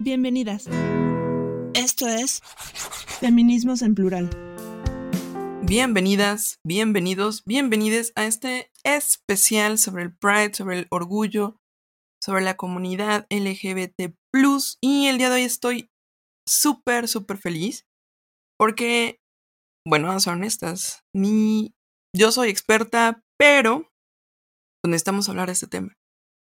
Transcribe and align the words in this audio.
Bienvenidas. 0.00 0.66
Esto 1.72 2.08
es 2.08 2.42
Feminismos 3.20 3.80
en 3.80 3.94
Plural. 3.94 4.28
Bienvenidas, 5.62 6.58
bienvenidos, 6.66 7.44
bienvenides 7.46 8.12
a 8.16 8.26
este 8.26 8.72
especial 8.82 9.78
sobre 9.78 10.02
el 10.02 10.16
Pride, 10.16 10.52
sobre 10.54 10.80
el 10.80 10.86
orgullo, 10.90 11.60
sobre 12.20 12.42
la 12.42 12.56
comunidad 12.56 13.26
LGBT. 13.30 14.14
Y 14.82 15.06
el 15.06 15.18
día 15.18 15.30
de 15.30 15.36
hoy 15.36 15.42
estoy 15.42 15.90
súper, 16.46 17.06
súper 17.06 17.38
feliz 17.38 17.86
porque, 18.58 19.20
bueno, 19.86 20.18
ser 20.18 20.32
honestas, 20.32 21.04
ni 21.14 21.72
yo 22.14 22.32
soy 22.32 22.48
experta, 22.48 23.22
pero 23.38 23.88
necesitamos 24.84 25.28
hablar 25.28 25.46
de 25.46 25.52
este 25.52 25.68
tema. 25.68 25.94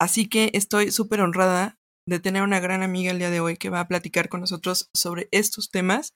Así 0.00 0.28
que 0.28 0.50
estoy 0.54 0.92
súper 0.92 1.20
honrada 1.20 1.76
de 2.06 2.20
tener 2.20 2.42
una 2.42 2.60
gran 2.60 2.82
amiga 2.82 3.10
el 3.10 3.18
día 3.18 3.30
de 3.30 3.40
hoy 3.40 3.56
que 3.56 3.70
va 3.70 3.80
a 3.80 3.88
platicar 3.88 4.28
con 4.28 4.40
nosotros 4.40 4.90
sobre 4.94 5.28
estos 5.30 5.70
temas. 5.70 6.14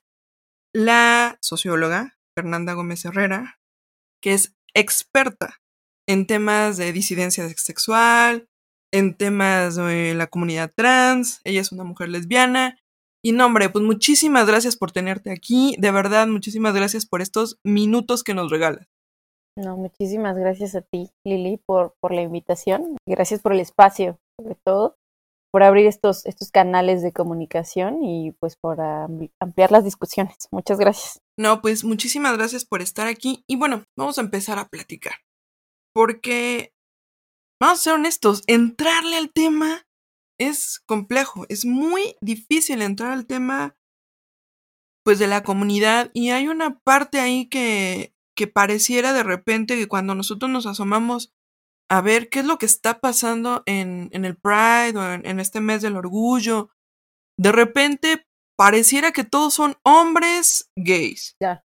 La 0.73 1.37
socióloga 1.41 2.17
Fernanda 2.35 2.73
Gómez 2.73 3.05
Herrera, 3.05 3.59
que 4.21 4.33
es 4.33 4.55
experta 4.73 5.57
en 6.07 6.27
temas 6.27 6.77
de 6.77 6.93
disidencia 6.93 7.47
sexual, 7.49 8.47
en 8.93 9.15
temas 9.15 9.75
de 9.75 10.13
la 10.15 10.27
comunidad 10.27 10.71
trans, 10.75 11.41
ella 11.43 11.61
es 11.61 11.71
una 11.71 11.83
mujer 11.83 12.09
lesbiana. 12.09 12.77
Y 13.23 13.31
no, 13.31 13.45
hombre, 13.45 13.69
pues 13.69 13.83
muchísimas 13.83 14.47
gracias 14.47 14.77
por 14.77 14.91
tenerte 14.91 15.31
aquí, 15.31 15.75
de 15.79 15.91
verdad, 15.91 16.27
muchísimas 16.27 16.73
gracias 16.73 17.05
por 17.05 17.21
estos 17.21 17.59
minutos 17.63 18.23
que 18.23 18.33
nos 18.33 18.49
regalas. 18.49 18.87
No, 19.57 19.75
muchísimas 19.75 20.37
gracias 20.37 20.75
a 20.75 20.81
ti, 20.81 21.09
Lili, 21.25 21.57
por, 21.65 21.95
por 21.99 22.13
la 22.13 22.21
invitación. 22.21 22.95
Gracias 23.07 23.41
por 23.41 23.53
el 23.53 23.59
espacio, 23.59 24.19
sobre 24.39 24.55
todo, 24.63 24.97
por 25.51 25.63
abrir 25.63 25.87
estos, 25.87 26.25
estos 26.25 26.51
canales 26.51 27.01
de 27.01 27.13
comunicación 27.13 28.03
y 28.03 28.31
pues 28.39 28.55
por 28.55 28.79
ampliar 29.39 29.71
las 29.71 29.83
discusiones. 29.83 30.47
Muchas 30.51 30.77
gracias. 30.79 31.21
No, 31.37 31.61
pues 31.61 31.83
muchísimas 31.83 32.37
gracias 32.37 32.65
por 32.65 32.81
estar 32.81 33.07
aquí. 33.07 33.43
Y 33.47 33.55
bueno, 33.55 33.83
vamos 33.97 34.17
a 34.17 34.21
empezar 34.21 34.59
a 34.59 34.67
platicar. 34.67 35.15
Porque, 35.93 36.73
vamos 37.59 37.79
a 37.79 37.83
ser 37.83 37.93
honestos, 37.93 38.43
entrarle 38.47 39.17
al 39.17 39.31
tema 39.31 39.87
es 40.39 40.79
complejo. 40.85 41.45
Es 41.49 41.65
muy 41.65 42.15
difícil 42.21 42.81
entrar 42.81 43.11
al 43.11 43.25
tema 43.25 43.75
pues 45.03 45.19
de 45.19 45.27
la 45.27 45.41
comunidad 45.41 46.11
y 46.13 46.31
hay 46.31 46.49
una 46.49 46.79
parte 46.79 47.19
ahí 47.19 47.47
que 47.47 48.13
que 48.37 48.47
pareciera 48.47 49.11
de 49.13 49.23
repente 49.23 49.75
que 49.75 49.87
cuando 49.87 50.15
nosotros 50.15 50.49
nos 50.49 50.67
asomamos 50.67 51.33
a 51.89 52.01
ver 52.01 52.29
qué 52.29 52.39
es 52.39 52.45
lo 52.45 52.57
que 52.57 52.65
está 52.65 52.99
pasando 52.99 53.63
en, 53.65 54.09
en 54.11 54.25
el 54.25 54.35
Pride 54.35 54.97
o 54.97 55.13
en, 55.13 55.39
este 55.39 55.61
mes 55.61 55.81
del 55.81 55.95
orgullo, 55.95 56.69
de 57.39 57.51
repente 57.51 58.25
pareciera 58.57 59.11
que 59.11 59.23
todos 59.23 59.53
son 59.53 59.77
hombres 59.83 60.69
gays. 60.75 61.35
Ya. 61.39 61.63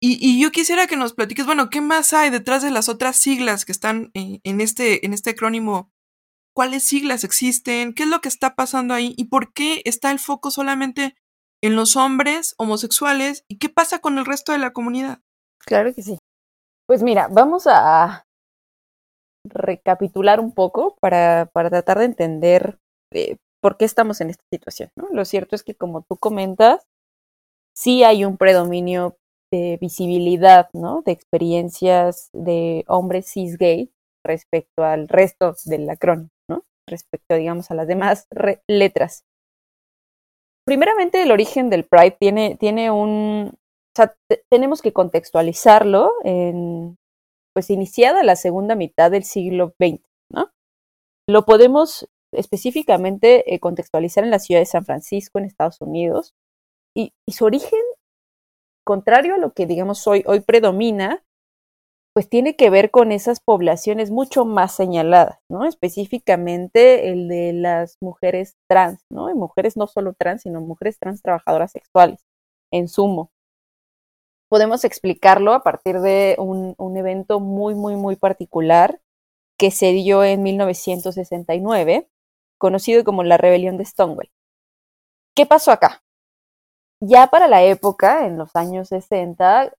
Y, 0.00 0.18
y, 0.20 0.40
yo 0.42 0.50
quisiera 0.50 0.86
que 0.86 0.96
nos 0.96 1.14
platiques, 1.14 1.46
bueno, 1.46 1.70
¿qué 1.70 1.80
más 1.80 2.12
hay 2.12 2.30
detrás 2.30 2.62
de 2.62 2.70
las 2.70 2.88
otras 2.88 3.16
siglas 3.16 3.64
que 3.64 3.72
están 3.72 4.10
en, 4.14 4.40
en, 4.44 4.60
este, 4.60 5.06
en 5.06 5.14
este 5.14 5.30
acrónimo? 5.30 5.90
¿Cuáles 6.54 6.84
siglas 6.84 7.24
existen? 7.24 7.94
¿Qué 7.94 8.02
es 8.02 8.08
lo 8.08 8.20
que 8.20 8.28
está 8.28 8.54
pasando 8.54 8.94
ahí? 8.94 9.14
¿Y 9.16 9.26
por 9.26 9.52
qué 9.52 9.82
está 9.84 10.10
el 10.10 10.18
foco 10.18 10.50
solamente 10.50 11.16
en 11.62 11.76
los 11.76 11.96
hombres 11.96 12.54
homosexuales? 12.58 13.44
¿Y 13.48 13.58
qué 13.58 13.68
pasa 13.68 14.00
con 14.00 14.18
el 14.18 14.26
resto 14.26 14.52
de 14.52 14.58
la 14.58 14.72
comunidad? 14.72 15.20
Claro 15.58 15.94
que 15.94 16.02
sí. 16.02 16.18
Pues 16.86 17.02
mira, 17.02 17.28
vamos 17.30 17.66
a 17.66 18.25
recapitular 19.56 20.40
un 20.40 20.52
poco 20.52 20.96
para, 21.00 21.50
para 21.52 21.70
tratar 21.70 21.98
de 21.98 22.04
entender 22.06 22.78
eh, 23.12 23.36
por 23.62 23.76
qué 23.76 23.84
estamos 23.84 24.20
en 24.20 24.30
esta 24.30 24.44
situación. 24.52 24.90
Lo 25.10 25.24
cierto 25.24 25.56
es 25.56 25.62
que, 25.62 25.74
como 25.74 26.02
tú 26.02 26.16
comentas, 26.16 26.86
sí 27.74 28.04
hay 28.04 28.24
un 28.24 28.36
predominio 28.36 29.16
de 29.52 29.78
visibilidad, 29.80 30.68
¿no? 30.72 31.02
De 31.02 31.12
experiencias 31.12 32.30
de 32.32 32.84
hombres 32.88 33.26
cis 33.26 33.58
gay 33.58 33.90
respecto 34.24 34.84
al 34.84 35.08
resto 35.08 35.54
del 35.64 35.88
acrónimo, 35.88 36.30
¿no? 36.48 36.64
Respecto, 36.88 37.34
digamos, 37.34 37.70
a 37.70 37.74
las 37.74 37.86
demás 37.86 38.26
letras. 38.68 39.24
Primeramente, 40.66 41.22
el 41.22 41.30
origen 41.30 41.70
del 41.70 41.84
Pride 41.84 42.16
tiene, 42.18 42.56
tiene 42.56 42.90
un, 42.90 43.52
o 43.52 43.96
sea, 43.96 44.14
tenemos 44.50 44.82
que 44.82 44.92
contextualizarlo 44.92 46.12
en, 46.24 46.96
pues, 47.56 47.70
iniciada 47.70 48.22
la 48.22 48.36
segunda 48.36 48.74
mitad 48.74 49.10
del 49.10 49.24
siglo 49.24 49.74
XX, 49.80 50.02
¿no? 50.30 50.50
Lo 51.26 51.46
podemos 51.46 52.06
específicamente 52.30 53.54
eh, 53.54 53.60
contextualizar 53.60 54.24
en 54.24 54.30
la 54.30 54.40
ciudad 54.40 54.60
de 54.60 54.66
San 54.66 54.84
Francisco, 54.84 55.38
en 55.38 55.46
Estados 55.46 55.80
Unidos, 55.80 56.34
y, 56.94 57.14
su 57.28 57.46
origen, 57.46 57.80
contrario 58.84 59.36
a 59.36 59.38
lo 59.38 59.54
que, 59.54 59.64
digamos, 59.64 60.06
hoy, 60.06 60.22
hoy 60.26 60.40
predomina, 60.40 61.24
pues 62.14 62.28
tiene 62.28 62.56
que 62.56 62.68
ver 62.68 62.90
con 62.90 63.10
esas 63.10 63.40
poblaciones 63.40 64.10
mucho 64.10 64.44
más 64.44 64.76
señaladas, 64.76 65.38
¿no? 65.50 65.64
Específicamente 65.64 67.08
el 67.08 67.26
de 67.26 67.54
las 67.54 67.96
mujeres 68.02 68.56
trans, 68.68 69.00
¿no? 69.10 69.30
Y 69.30 69.34
mujeres 69.34 69.78
no 69.78 69.86
solo 69.86 70.12
trans, 70.12 70.42
sino 70.42 70.60
mujeres 70.60 70.98
trans 70.98 71.22
trabajadoras 71.22 71.72
sexuales, 71.72 72.20
en 72.70 72.88
sumo 72.88 73.30
podemos 74.48 74.84
explicarlo 74.84 75.52
a 75.52 75.62
partir 75.62 76.00
de 76.00 76.36
un, 76.38 76.74
un, 76.78 76.96
evento 76.96 77.40
muy, 77.40 77.74
muy, 77.74 77.96
muy 77.96 78.16
particular 78.16 79.00
que 79.58 79.70
se 79.70 79.92
dio 79.92 80.22
en 80.24 80.42
1969, 80.42 82.08
conocido 82.58 83.04
como 83.04 83.22
la 83.22 83.36
rebelión 83.38 83.76
de 83.76 83.84
Stonewall. 83.84 84.30
¿Qué 85.34 85.46
pasó 85.46 85.72
acá? 85.72 86.02
Ya 87.00 87.26
para 87.28 87.48
la 87.48 87.62
época, 87.62 88.26
en 88.26 88.38
los 88.38 88.54
años 88.56 88.88
60, 88.88 89.72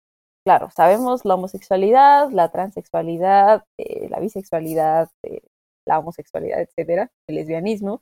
claro, 0.46 0.70
sabemos 0.70 1.26
la 1.26 1.36
homosexualidad, 1.36 2.30
la 2.32 2.50
transexualidad, 2.50 3.66
eh, 3.78 4.08
la 4.10 4.20
bisexualidad, 4.20 5.10
eh, 5.24 5.42
la 5.86 6.00
homosexualidad, 6.00 6.62
etcétera, 6.62 7.12
el 7.28 7.36
lesbianismo, 7.36 8.02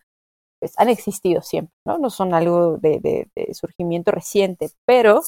pues 0.60 0.74
han 0.78 0.90
existido 0.90 1.42
siempre, 1.42 1.74
¿no? 1.86 1.98
No 1.98 2.10
son 2.10 2.34
algo 2.34 2.78
de, 2.78 3.00
de, 3.00 3.30
de 3.36 3.54
surgimiento 3.54 4.12
reciente, 4.12 4.70
pero 4.86 5.22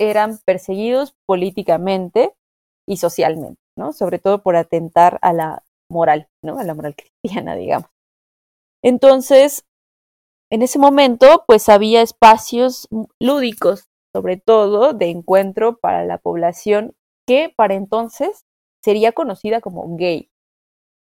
eran 0.00 0.38
perseguidos 0.44 1.14
políticamente 1.26 2.34
y 2.88 2.96
socialmente, 2.96 3.60
¿no? 3.76 3.92
Sobre 3.92 4.18
todo 4.18 4.42
por 4.42 4.56
atentar 4.56 5.18
a 5.22 5.32
la 5.32 5.62
moral, 5.88 6.28
¿no? 6.42 6.58
A 6.58 6.64
la 6.64 6.74
moral 6.74 6.96
cristiana, 7.22 7.54
digamos. 7.54 7.90
Entonces, 8.82 9.66
en 10.50 10.62
ese 10.62 10.78
momento, 10.78 11.44
pues 11.46 11.68
había 11.68 12.02
espacios 12.02 12.88
lúdicos, 13.20 13.88
sobre 14.12 14.38
todo 14.38 14.94
de 14.94 15.10
encuentro 15.10 15.78
para 15.78 16.04
la 16.04 16.18
población 16.18 16.96
que 17.26 17.52
para 17.54 17.74
entonces 17.74 18.44
sería 18.82 19.12
conocida 19.12 19.60
como 19.60 19.96
gay. 19.96 20.30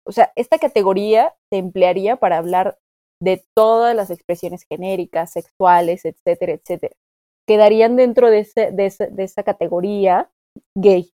O 0.06 0.12
sea, 0.14 0.32
esta 0.36 0.58
categoría 0.58 1.36
se 1.52 1.58
emplearía 1.58 2.16
para 2.16 2.38
hablar 2.38 2.80
de 3.22 3.46
todas 3.54 3.96
las 3.96 4.10
expresiones 4.10 4.64
genéricas, 4.68 5.34
sexuales, 5.34 6.06
etcétera, 6.06 6.54
etcétera 6.54 6.96
quedarían 7.48 7.96
dentro 7.96 8.30
de, 8.30 8.40
ese, 8.40 8.72
de, 8.72 8.94
de 9.12 9.24
esa 9.24 9.44
categoría 9.44 10.30
gay. 10.76 11.12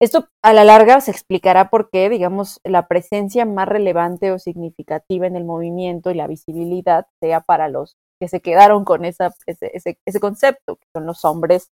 Esto 0.00 0.28
a 0.44 0.52
la 0.52 0.64
larga 0.64 1.00
se 1.00 1.10
explicará 1.10 1.70
por 1.70 1.90
qué, 1.90 2.08
digamos, 2.08 2.60
la 2.62 2.86
presencia 2.86 3.44
más 3.44 3.66
relevante 3.66 4.30
o 4.30 4.38
significativa 4.38 5.26
en 5.26 5.34
el 5.34 5.44
movimiento 5.44 6.10
y 6.10 6.14
la 6.14 6.28
visibilidad 6.28 7.06
sea 7.20 7.40
para 7.40 7.68
los 7.68 7.96
que 8.20 8.28
se 8.28 8.40
quedaron 8.40 8.84
con 8.84 9.04
esa, 9.04 9.34
ese, 9.46 9.70
ese, 9.74 9.98
ese 10.06 10.20
concepto, 10.20 10.76
que 10.76 10.86
son 10.94 11.06
los 11.06 11.24
hombres 11.24 11.70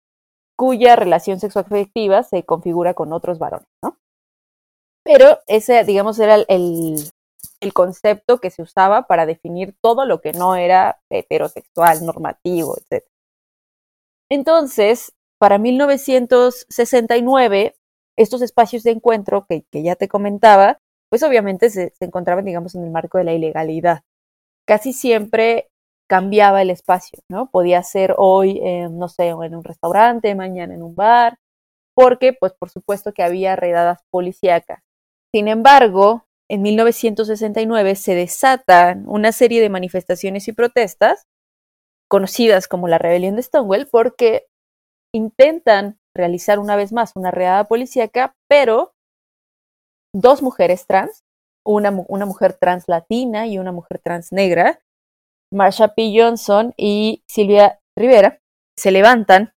cuya 0.57 0.95
relación 0.95 1.39
sexoafectiva 1.39 2.21
se 2.21 2.43
configura 2.43 2.93
con 2.93 3.13
otros 3.13 3.39
varones, 3.39 3.67
¿no? 3.83 3.97
Pero 5.03 5.39
ese, 5.47 5.83
digamos, 5.83 6.19
era 6.19 6.35
el, 6.35 6.95
el 7.59 7.73
concepto 7.73 8.39
que 8.39 8.51
se 8.51 8.61
usaba 8.61 9.07
para 9.07 9.25
definir 9.25 9.75
todo 9.81 10.05
lo 10.05 10.21
que 10.21 10.33
no 10.33 10.55
era 10.55 11.01
heterosexual, 11.09 12.05
normativo, 12.05 12.75
etc. 12.77 13.03
Entonces, 14.31 15.13
para 15.37 15.57
1969, 15.57 17.75
estos 18.17 18.41
espacios 18.41 18.83
de 18.83 18.91
encuentro 18.91 19.45
que, 19.45 19.65
ya 19.73 19.97
te 19.97 20.07
comentaba, 20.07 20.77
pues 21.09 21.21
obviamente 21.23 21.69
se, 21.69 21.91
encontraban, 21.99 22.45
digamos, 22.45 22.73
en 22.75 22.85
el 22.85 22.91
marco 22.91 23.17
de 23.17 23.25
la 23.25 23.33
ilegalidad. 23.33 24.03
Casi 24.65 24.93
siempre 24.93 25.69
cambiaba 26.07 26.61
el 26.61 26.69
espacio, 26.69 27.19
¿no? 27.29 27.49
Podía 27.51 27.83
ser 27.83 28.15
hoy, 28.17 28.61
no 28.89 29.09
sé, 29.09 29.27
en 29.27 29.53
un 29.53 29.65
restaurante, 29.65 30.33
mañana 30.33 30.75
en 30.75 30.83
un 30.83 30.95
bar, 30.95 31.37
porque, 31.93 32.31
pues, 32.31 32.53
por 32.53 32.69
supuesto 32.69 33.11
que 33.11 33.23
había 33.23 33.57
redadas 33.57 33.99
policíacas. 34.11 34.79
Sin 35.33 35.49
embargo, 35.49 36.23
en 36.49 36.61
1969 36.61 37.95
se 37.95 38.15
desatan 38.15 39.03
una 39.09 39.33
serie 39.33 39.59
de 39.59 39.69
manifestaciones 39.69 40.47
y 40.47 40.53
protestas 40.53 41.27
conocidas 42.11 42.67
como 42.67 42.89
la 42.89 42.97
rebelión 42.97 43.37
de 43.37 43.43
Stonewall, 43.43 43.87
porque 43.87 44.47
intentan 45.15 45.97
realizar 46.13 46.59
una 46.59 46.75
vez 46.75 46.91
más 46.91 47.13
una 47.15 47.31
redada 47.31 47.69
policíaca, 47.69 48.35
pero 48.49 48.91
dos 50.13 50.41
mujeres 50.41 50.85
trans, 50.85 51.23
una, 51.65 51.89
una 52.09 52.25
mujer 52.25 52.53
trans 52.53 52.89
latina 52.89 53.47
y 53.47 53.57
una 53.59 53.71
mujer 53.71 54.01
trans 54.03 54.33
negra, 54.33 54.81
Marsha 55.53 55.95
P. 55.95 56.11
Johnson 56.13 56.73
y 56.75 57.23
Silvia 57.29 57.79
Rivera 57.97 58.41
se 58.77 58.91
levantan 58.91 59.53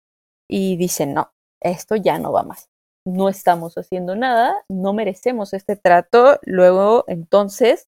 y 0.46 0.76
dicen, 0.76 1.14
no, 1.14 1.32
esto 1.62 1.96
ya 1.96 2.18
no 2.18 2.32
va 2.32 2.42
más. 2.42 2.68
No 3.06 3.30
estamos 3.30 3.76
haciendo 3.78 4.14
nada, 4.14 4.54
no 4.68 4.92
merecemos 4.92 5.54
este 5.54 5.76
trato. 5.76 6.38
Luego, 6.42 7.04
entonces, 7.08 7.88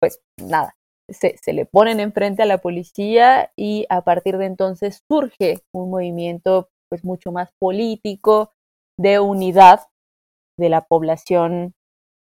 pues 0.00 0.20
nada, 0.36 0.75
se, 1.08 1.36
se, 1.38 1.52
le 1.52 1.66
ponen 1.66 2.00
enfrente 2.00 2.42
a 2.42 2.46
la 2.46 2.58
policía 2.58 3.52
y 3.56 3.86
a 3.88 4.02
partir 4.02 4.38
de 4.38 4.46
entonces 4.46 5.02
surge 5.08 5.60
un 5.72 5.90
movimiento 5.90 6.68
pues 6.88 7.04
mucho 7.04 7.32
más 7.32 7.50
político 7.58 8.52
de 8.98 9.20
unidad 9.20 9.88
de 10.58 10.68
la 10.68 10.82
población 10.86 11.74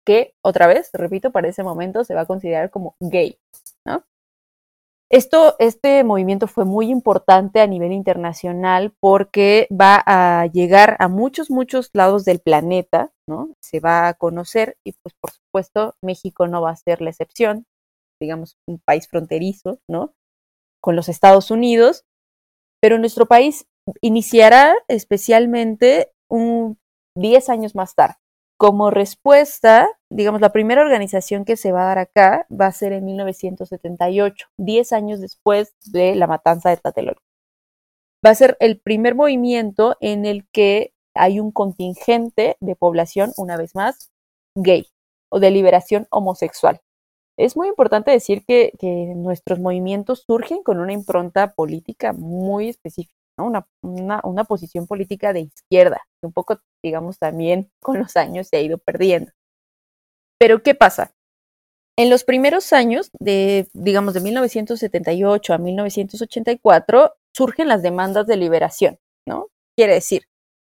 que, 0.05 0.33
otra 0.43 0.67
vez, 0.67 0.89
repito, 0.93 1.31
para 1.31 1.47
ese 1.47 1.63
momento 1.63 2.03
se 2.03 2.15
va 2.15 2.21
a 2.21 2.25
considerar 2.25 2.69
como 2.69 2.95
gay, 2.99 3.37
¿no? 3.85 4.03
Esto, 5.11 5.55
este 5.59 6.05
movimiento 6.05 6.47
fue 6.47 6.63
muy 6.63 6.89
importante 6.89 7.59
a 7.59 7.67
nivel 7.67 7.91
internacional 7.91 8.93
porque 9.01 9.67
va 9.69 10.01
a 10.05 10.45
llegar 10.47 10.95
a 10.99 11.09
muchos, 11.09 11.51
muchos 11.51 11.89
lados 11.91 12.23
del 12.23 12.39
planeta, 12.39 13.11
¿no? 13.27 13.49
Se 13.59 13.81
va 13.81 14.07
a 14.07 14.13
conocer 14.13 14.77
y 14.85 14.93
pues 14.93 15.13
por 15.19 15.31
supuesto 15.31 15.95
México 16.01 16.47
no 16.47 16.61
va 16.61 16.71
a 16.71 16.77
ser 16.77 17.01
la 17.01 17.09
excepción, 17.09 17.65
digamos, 18.21 18.57
un 18.67 18.79
país 18.79 19.09
fronterizo, 19.09 19.81
¿no? 19.89 20.13
Con 20.79 20.95
los 20.95 21.09
Estados 21.09 21.51
Unidos, 21.51 22.05
pero 22.79 22.97
nuestro 22.97 23.25
país 23.25 23.65
iniciará 23.99 24.75
especialmente 24.87 26.13
un 26.29 26.79
10 27.17 27.49
años 27.49 27.75
más 27.75 27.95
tarde. 27.95 28.15
Como 28.57 28.91
respuesta, 28.91 29.89
digamos, 30.09 30.39
la 30.39 30.51
primera 30.51 30.81
organización 30.81 31.45
que 31.45 31.57
se 31.57 31.71
va 31.71 31.81
a 31.81 31.87
dar 31.87 31.97
acá 31.97 32.45
va 32.49 32.67
a 32.67 32.71
ser 32.71 32.93
en 32.93 33.05
1978, 33.05 34.47
10 34.57 34.93
años 34.93 35.19
después 35.19 35.73
de 35.85 36.15
la 36.15 36.27
matanza 36.27 36.69
de 36.69 36.77
Tlatelolco. 36.77 37.23
Va 38.25 38.29
a 38.29 38.35
ser 38.35 38.55
el 38.59 38.79
primer 38.79 39.15
movimiento 39.15 39.97
en 39.99 40.25
el 40.25 40.47
que 40.51 40.93
hay 41.15 41.39
un 41.39 41.51
contingente 41.51 42.55
de 42.59 42.75
población, 42.75 43.33
una 43.35 43.57
vez 43.57 43.73
más, 43.75 44.11
gay 44.55 44.85
o 45.31 45.39
de 45.39 45.49
liberación 45.49 46.07
homosexual. 46.11 46.81
Es 47.41 47.57
muy 47.57 47.67
importante 47.67 48.11
decir 48.11 48.43
que, 48.45 48.71
que 48.79 49.13
nuestros 49.15 49.59
movimientos 49.59 50.23
surgen 50.27 50.63
con 50.63 50.79
una 50.79 50.93
impronta 50.93 51.53
política 51.53 52.13
muy 52.13 52.69
específica 52.69 53.15
una, 53.37 53.67
una, 53.81 54.43
posición 54.43 54.87
política 54.87 55.33
de 55.33 55.41
izquierda, 55.41 56.01
que 56.19 56.27
un 56.27 56.33
poco, 56.33 56.59
digamos, 56.83 57.17
también 57.17 57.71
con 57.81 57.99
los 57.99 58.15
años 58.15 58.47
se 58.47 58.57
ha 58.57 58.61
ido 58.61 58.77
perdiendo. 58.77 59.31
Pero, 60.39 60.63
¿qué 60.63 60.75
pasa? 60.75 61.13
En 61.97 62.09
los 62.09 62.23
primeros 62.23 62.73
años, 62.73 63.11
de, 63.19 63.67
digamos, 63.73 64.13
de 64.13 64.21
1978 64.21 65.53
a 65.53 65.57
1984, 65.57 67.13
surgen 67.35 67.67
las 67.67 67.81
demandas 67.83 68.27
de 68.27 68.37
liberación, 68.37 68.97
¿no? 69.27 69.47
Quiere 69.75 69.93
decir, 69.93 70.23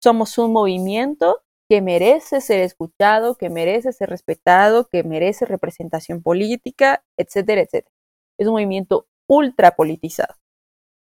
somos 0.02 0.38
un 0.38 0.52
movimiento 0.52 1.42
que 1.68 1.82
merece 1.82 2.40
ser 2.40 2.60
escuchado, 2.60 3.36
que 3.36 3.50
merece 3.50 3.92
ser 3.92 4.10
respetado, 4.10 4.88
que 4.88 5.04
merece 5.04 5.44
representación 5.44 6.22
política, 6.22 7.04
etcétera, 7.18 7.60
etcétera. 7.60 7.94
Es 8.38 8.46
un 8.46 8.54
movimiento 8.54 9.06
ultra 9.28 9.76
politizado. 9.76 10.34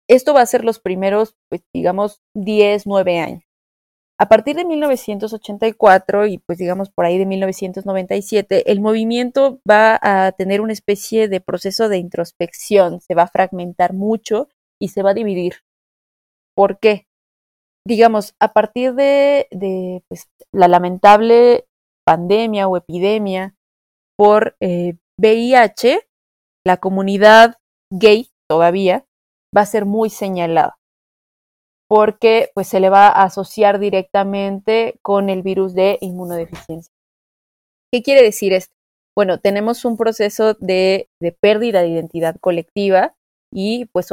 Esto 0.09 0.33
va 0.33 0.41
a 0.41 0.45
ser 0.45 0.65
los 0.65 0.79
primeros, 0.79 1.35
pues 1.49 1.63
digamos, 1.73 2.21
10, 2.33 2.87
9 2.87 3.19
años. 3.19 3.43
A 4.19 4.29
partir 4.29 4.55
de 4.55 4.65
1984 4.65 6.25
y 6.25 6.39
pues 6.39 6.57
digamos 6.57 6.89
por 6.89 7.05
ahí 7.05 7.19
de 7.19 7.27
1997, 7.27 8.71
el 8.71 8.81
movimiento 8.81 9.61
va 9.69 9.99
a 10.01 10.31
tener 10.31 10.59
una 10.61 10.73
especie 10.73 11.27
de 11.27 11.39
proceso 11.39 11.87
de 11.87 11.99
introspección, 11.99 12.99
se 12.99 13.13
va 13.13 13.23
a 13.23 13.27
fragmentar 13.27 13.93
mucho 13.93 14.49
y 14.79 14.89
se 14.89 15.03
va 15.03 15.11
a 15.11 15.13
dividir. 15.13 15.57
¿Por 16.55 16.79
qué? 16.79 17.06
Digamos, 17.87 18.35
a 18.41 18.51
partir 18.51 18.95
de, 18.95 19.47
de 19.51 20.03
pues, 20.09 20.27
la 20.51 20.67
lamentable 20.67 21.67
pandemia 22.05 22.67
o 22.67 22.75
epidemia 22.75 23.55
por 24.17 24.57
VIH, 24.59 25.93
eh, 25.93 26.07
la 26.65 26.77
comunidad 26.77 27.55
gay 27.89 28.29
todavía 28.49 29.05
va 29.55 29.61
a 29.61 29.65
ser 29.65 29.85
muy 29.85 30.09
señalada 30.09 30.77
porque 31.89 32.49
pues 32.53 32.67
se 32.67 32.81
le 32.81 32.89
va 32.89 33.07
a 33.07 33.23
asociar 33.23 33.79
directamente 33.79 34.99
con 35.01 35.29
el 35.29 35.41
virus 35.41 35.73
de 35.73 35.97
inmunodeficiencia. 36.01 36.91
¿Qué 37.93 38.03
quiere 38.03 38.21
decir 38.21 38.51
esto? 38.51 38.73
Bueno, 39.15 39.39
tenemos 39.39 39.85
un 39.85 39.95
proceso 39.95 40.55
de, 40.55 41.07
de 41.21 41.31
pérdida 41.31 41.81
de 41.81 41.87
identidad 41.87 42.35
colectiva 42.41 43.15
y 43.53 43.85
pues 43.93 44.07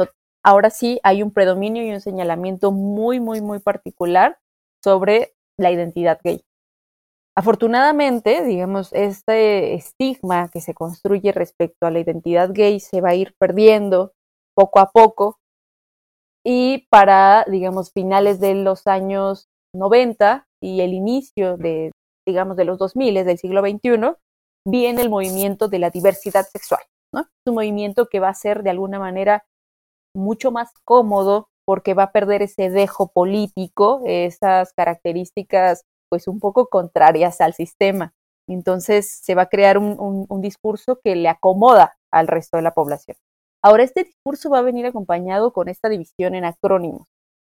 ahora 0.45 0.69
sí 0.69 0.99
hay 1.03 1.23
un 1.23 1.31
predominio 1.31 1.83
y 1.83 1.91
un 1.91 2.01
señalamiento 2.01 2.71
muy, 2.71 3.19
muy, 3.19 3.41
muy 3.41 3.59
particular 3.59 4.37
sobre 4.81 5.33
la 5.57 5.71
identidad 5.71 6.19
gay. 6.23 6.43
Afortunadamente, 7.35 8.45
digamos, 8.45 8.93
este 8.93 9.73
estigma 9.73 10.49
que 10.49 10.61
se 10.61 10.73
construye 10.73 11.31
respecto 11.31 11.87
a 11.87 11.91
la 11.91 11.99
identidad 11.99 12.51
gay 12.53 12.79
se 12.79 13.01
va 13.01 13.09
a 13.09 13.15
ir 13.15 13.33
perdiendo 13.39 14.13
poco 14.55 14.79
a 14.79 14.91
poco. 14.91 15.39
Y 16.45 16.87
para, 16.91 17.43
digamos, 17.49 17.91
finales 17.91 18.39
de 18.39 18.53
los 18.53 18.85
años 18.85 19.47
90 19.73 20.47
y 20.61 20.81
el 20.81 20.93
inicio 20.93 21.57
de, 21.57 21.91
digamos, 22.25 22.55
de 22.55 22.65
los 22.65 22.77
2000, 22.77 23.25
del 23.25 23.37
siglo 23.39 23.61
XXI, 23.61 24.15
viene 24.67 25.01
el 25.01 25.09
movimiento 25.09 25.67
de 25.67 25.79
la 25.79 25.89
diversidad 25.89 26.45
sexual. 26.45 26.81
¿no? 27.11 27.21
Es 27.21 27.47
un 27.47 27.55
movimiento 27.55 28.05
que 28.05 28.19
va 28.19 28.29
a 28.29 28.35
ser 28.35 28.61
de 28.61 28.69
alguna 28.69 28.99
manera 28.99 29.43
mucho 30.15 30.51
más 30.51 30.71
cómodo 30.83 31.49
porque 31.65 31.93
va 31.93 32.03
a 32.03 32.11
perder 32.11 32.41
ese 32.41 32.69
dejo 32.69 33.07
político, 33.07 34.01
esas 34.05 34.73
características 34.73 35.83
pues 36.09 36.27
un 36.27 36.39
poco 36.39 36.67
contrarias 36.67 37.41
al 37.41 37.53
sistema. 37.53 38.13
Entonces 38.47 39.09
se 39.09 39.35
va 39.35 39.43
a 39.43 39.49
crear 39.49 39.77
un 39.77 40.41
discurso 40.41 40.99
que 41.03 41.15
le 41.15 41.29
acomoda 41.29 41.97
al 42.11 42.27
resto 42.27 42.57
de 42.57 42.63
la 42.63 42.73
población. 42.73 43.17
Ahora, 43.65 43.81
este 43.81 44.03
discurso 44.03 44.51
va 44.51 44.59
a 44.59 44.61
venir 44.61 44.85
acompañado 44.85 45.51
con 45.51 45.69
esta 45.69 45.89
división 45.89 46.35
en 46.35 46.45
acrónimos. 46.45 47.07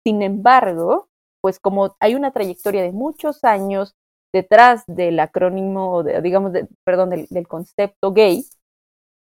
Sin 0.04 0.22
embargo, 0.22 1.08
pues 1.40 1.60
como 1.60 1.94
hay 2.00 2.16
una 2.16 2.32
trayectoria 2.32 2.82
de 2.82 2.90
muchos 2.90 3.44
años 3.44 3.94
detrás 4.32 4.82
del 4.88 5.20
acrónimo, 5.20 6.02
digamos, 6.02 6.52
perdón, 6.84 7.10
del, 7.10 7.46
concepto 7.46 8.12
gay, 8.12 8.44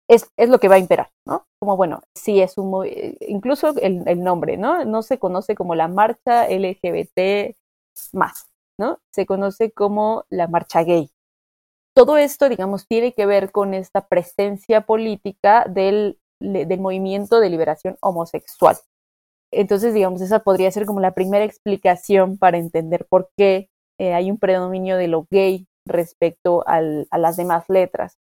es, 0.10 0.30
es, 0.38 0.50
lo 0.50 0.60
que 0.60 0.68
va 0.68 0.76
a 0.76 0.80
imperar, 0.80 1.10
¿no? 1.26 1.46
Como, 1.60 1.78
bueno, 1.78 2.02
sí 2.16 2.42
es 2.42 2.58
un, 2.58 2.86
incluso 3.22 3.70
el, 3.78 4.08
el, 4.08 4.24
nombre, 4.24 4.58
¿no? 4.58 4.84
No 4.86 5.02
se 5.04 5.20
conoce 5.20 5.56
como 5.56 5.76
la 5.76 5.88
marcha 5.88 6.48
LGBT 6.50 7.56
más, 8.14 8.48
¿no? 8.80 9.00
Se 9.14 9.26
conoce 9.26 9.72
como 9.72 10.26
la 10.30 10.48
marcha 10.48 10.84
gay. 10.84 11.12
Todo 11.96 12.18
esto, 12.18 12.50
digamos, 12.50 12.88
tiene 12.88 13.14
que 13.14 13.26
ver 13.26 13.52
con 13.52 13.74
esta 13.74 14.08
presencia 14.08 14.82
política 14.82 15.66
del 15.68 16.22
del 16.42 16.80
movimiento 16.80 17.40
de 17.40 17.50
liberación 17.50 17.98
homosexual. 18.02 18.78
Entonces, 19.54 19.94
digamos, 19.94 20.22
esa 20.22 20.40
podría 20.40 20.72
ser 20.72 20.86
como 20.86 21.00
la 21.00 21.14
primera 21.14 21.46
explicación 21.46 22.38
para 22.38 22.58
entender 22.58 23.06
por 23.08 23.30
qué 23.38 23.70
eh, 24.00 24.14
hay 24.14 24.32
un 24.32 24.40
predominio 24.40 24.98
de 24.98 25.08
lo 25.08 25.28
gay 25.30 25.68
respecto 25.86 26.64
a 26.68 26.82
las 26.82 27.38
demás 27.38 27.66
letras. 27.68 28.18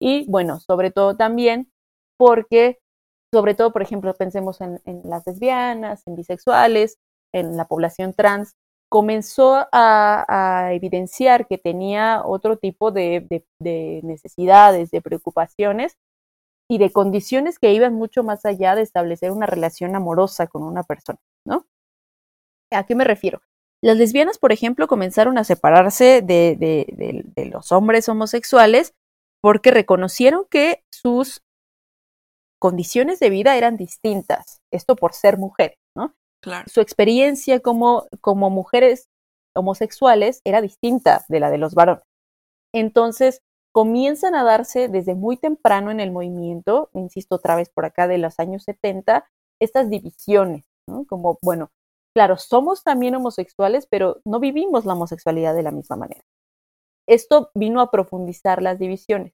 Y 0.00 0.26
bueno, 0.30 0.60
sobre 0.60 0.90
todo 0.90 1.16
también 1.16 1.70
porque, 2.18 2.78
sobre 3.32 3.54
todo, 3.54 3.72
por 3.72 3.82
ejemplo, 3.82 4.14
pensemos 4.14 4.60
en, 4.60 4.80
las 5.04 5.26
lesbianas, 5.26 6.06
en 6.06 6.16
bisexuales, 6.16 6.98
en 7.32 7.56
la 7.56 7.66
población 7.66 8.14
trans, 8.14 8.54
comenzó 8.88 9.68
a, 9.72 10.70
evidenciar 10.72 11.46
que 11.46 11.58
tenía 11.58 12.22
otro 12.24 12.56
tipo 12.56 12.90
de 12.90 13.44
necesidades, 14.02 14.90
de 14.90 15.02
preocupaciones 15.02 15.96
y 16.70 16.78
de 16.78 16.92
condiciones 16.92 17.58
que 17.58 17.72
iban 17.72 17.94
mucho 17.94 18.22
más 18.22 18.46
allá 18.46 18.76
de 18.76 18.82
establecer 18.82 19.32
una 19.32 19.46
relación 19.46 19.96
amorosa 19.96 20.46
con 20.46 20.62
una 20.62 20.84
persona, 20.84 21.18
¿no? 21.44 21.66
¿A 22.70 22.86
qué 22.86 22.94
me 22.94 23.02
refiero? 23.02 23.42
Las 23.82 23.96
lesbianas, 23.96 24.38
por 24.38 24.52
ejemplo, 24.52 24.86
comenzaron 24.86 25.36
a 25.36 25.42
separarse 25.42 26.22
de, 26.22 26.56
de, 26.56 27.46
los 27.46 27.72
hombres 27.72 28.08
homosexuales 28.08 28.94
porque 29.42 29.70
reconocieron 29.70 30.44
que 30.50 30.84
sus 30.90 31.42
condiciones 32.60 33.18
de 33.20 33.30
vida 33.30 33.56
eran 33.56 33.76
distintas, 33.76 34.60
esto 34.70 34.96
por 34.96 35.14
ser 35.14 35.38
mujeres, 35.38 35.78
¿no? 35.96 36.14
Claro. 36.42 36.68
Su 36.68 36.80
experiencia 36.80 37.60
como, 37.60 38.06
como 38.20 38.50
mujeres 38.50 39.08
homosexuales 39.54 40.40
era 40.44 40.60
distinta 40.60 41.24
de 41.28 41.40
la 41.40 41.50
de 41.50 41.58
los 41.58 41.74
varones. 41.74 42.04
Entonces, 42.72 43.40
comienzan 43.72 44.34
a 44.34 44.44
darse 44.44 44.88
desde 44.88 45.14
muy 45.14 45.36
temprano 45.36 45.90
en 45.90 46.00
el 46.00 46.10
movimiento, 46.10 46.90
insisto 46.92 47.36
otra 47.36 47.56
vez 47.56 47.70
por 47.70 47.84
acá 47.84 48.08
de 48.08 48.18
los 48.18 48.38
años 48.38 48.64
70, 48.64 49.26
estas 49.60 49.90
divisiones, 49.90 50.64
¿no? 50.86 51.04
Como, 51.06 51.38
bueno, 51.42 51.70
claro, 52.14 52.36
somos 52.36 52.82
también 52.82 53.14
homosexuales, 53.14 53.86
pero 53.86 54.20
no 54.24 54.40
vivimos 54.40 54.84
la 54.84 54.94
homosexualidad 54.94 55.54
de 55.54 55.62
la 55.62 55.70
misma 55.70 55.96
manera. 55.96 56.22
Esto 57.08 57.50
vino 57.54 57.80
a 57.80 57.90
profundizar 57.90 58.62
las 58.62 58.78
divisiones. 58.78 59.32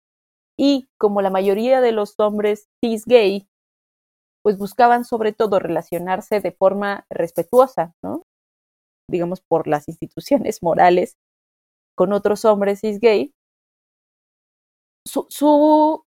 Y 0.59 0.89
como 0.99 1.23
la 1.23 1.31
mayoría 1.31 1.81
de 1.81 1.93
los 1.93 2.19
hombres 2.19 2.69
cis 2.83 3.05
gay 3.07 3.49
pues 4.47 4.59
buscaban 4.59 5.05
sobre 5.05 5.33
todo 5.33 5.59
relacionarse 5.59 6.39
de 6.39 6.53
forma 6.53 7.05
respetuosa, 7.11 7.95
¿no? 8.01 8.23
digamos, 9.11 9.41
por 9.41 9.67
las 9.67 9.89
instituciones 9.89 10.63
morales 10.63 11.17
con 11.97 12.13
otros 12.13 12.45
hombres 12.45 12.79
cis 12.81 13.01
gay, 13.01 13.33
su, 15.05 15.27
su 15.31 16.05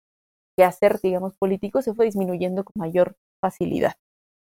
quehacer, 0.58 1.02
digamos, 1.02 1.36
político 1.36 1.82
se 1.82 1.94
fue 1.94 2.06
disminuyendo 2.06 2.64
con 2.64 2.74
mayor 2.76 3.18
facilidad. 3.42 3.96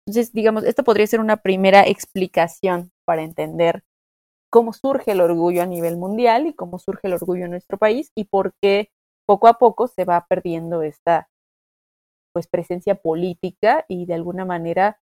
Entonces, 0.07 0.33
digamos, 0.33 0.65
esto 0.65 0.83
podría 0.83 1.07
ser 1.07 1.21
una 1.21 1.37
primera 1.37 1.87
explicación 1.87 2.91
para 3.05 3.23
entender 3.23 3.85
cómo 4.51 4.73
surge 4.73 5.13
el 5.13 5.21
orgullo 5.21 5.63
a 5.63 5.67
nivel 5.67 5.97
mundial 5.97 6.47
y 6.47 6.55
cómo 6.55 6.79
surge 6.79 7.09
el 7.09 7.15
orgullo 7.15 7.45
en 7.45 7.51
nuestro 7.51 7.79
país 7.79 8.13
y 8.15 8.25
por 8.25 8.55
qué 8.61 8.91
poco 9.27 9.49
a 9.49 9.55
poco 9.59 9.89
se 9.89 10.05
va 10.05 10.27
perdiendo 10.29 10.83
esta 10.83 11.29
pues 12.33 12.47
presencia 12.47 12.97
política 12.97 13.87
y 13.89 14.07
de 14.07 14.15
alguna 14.15 14.45
manera, 14.45 15.01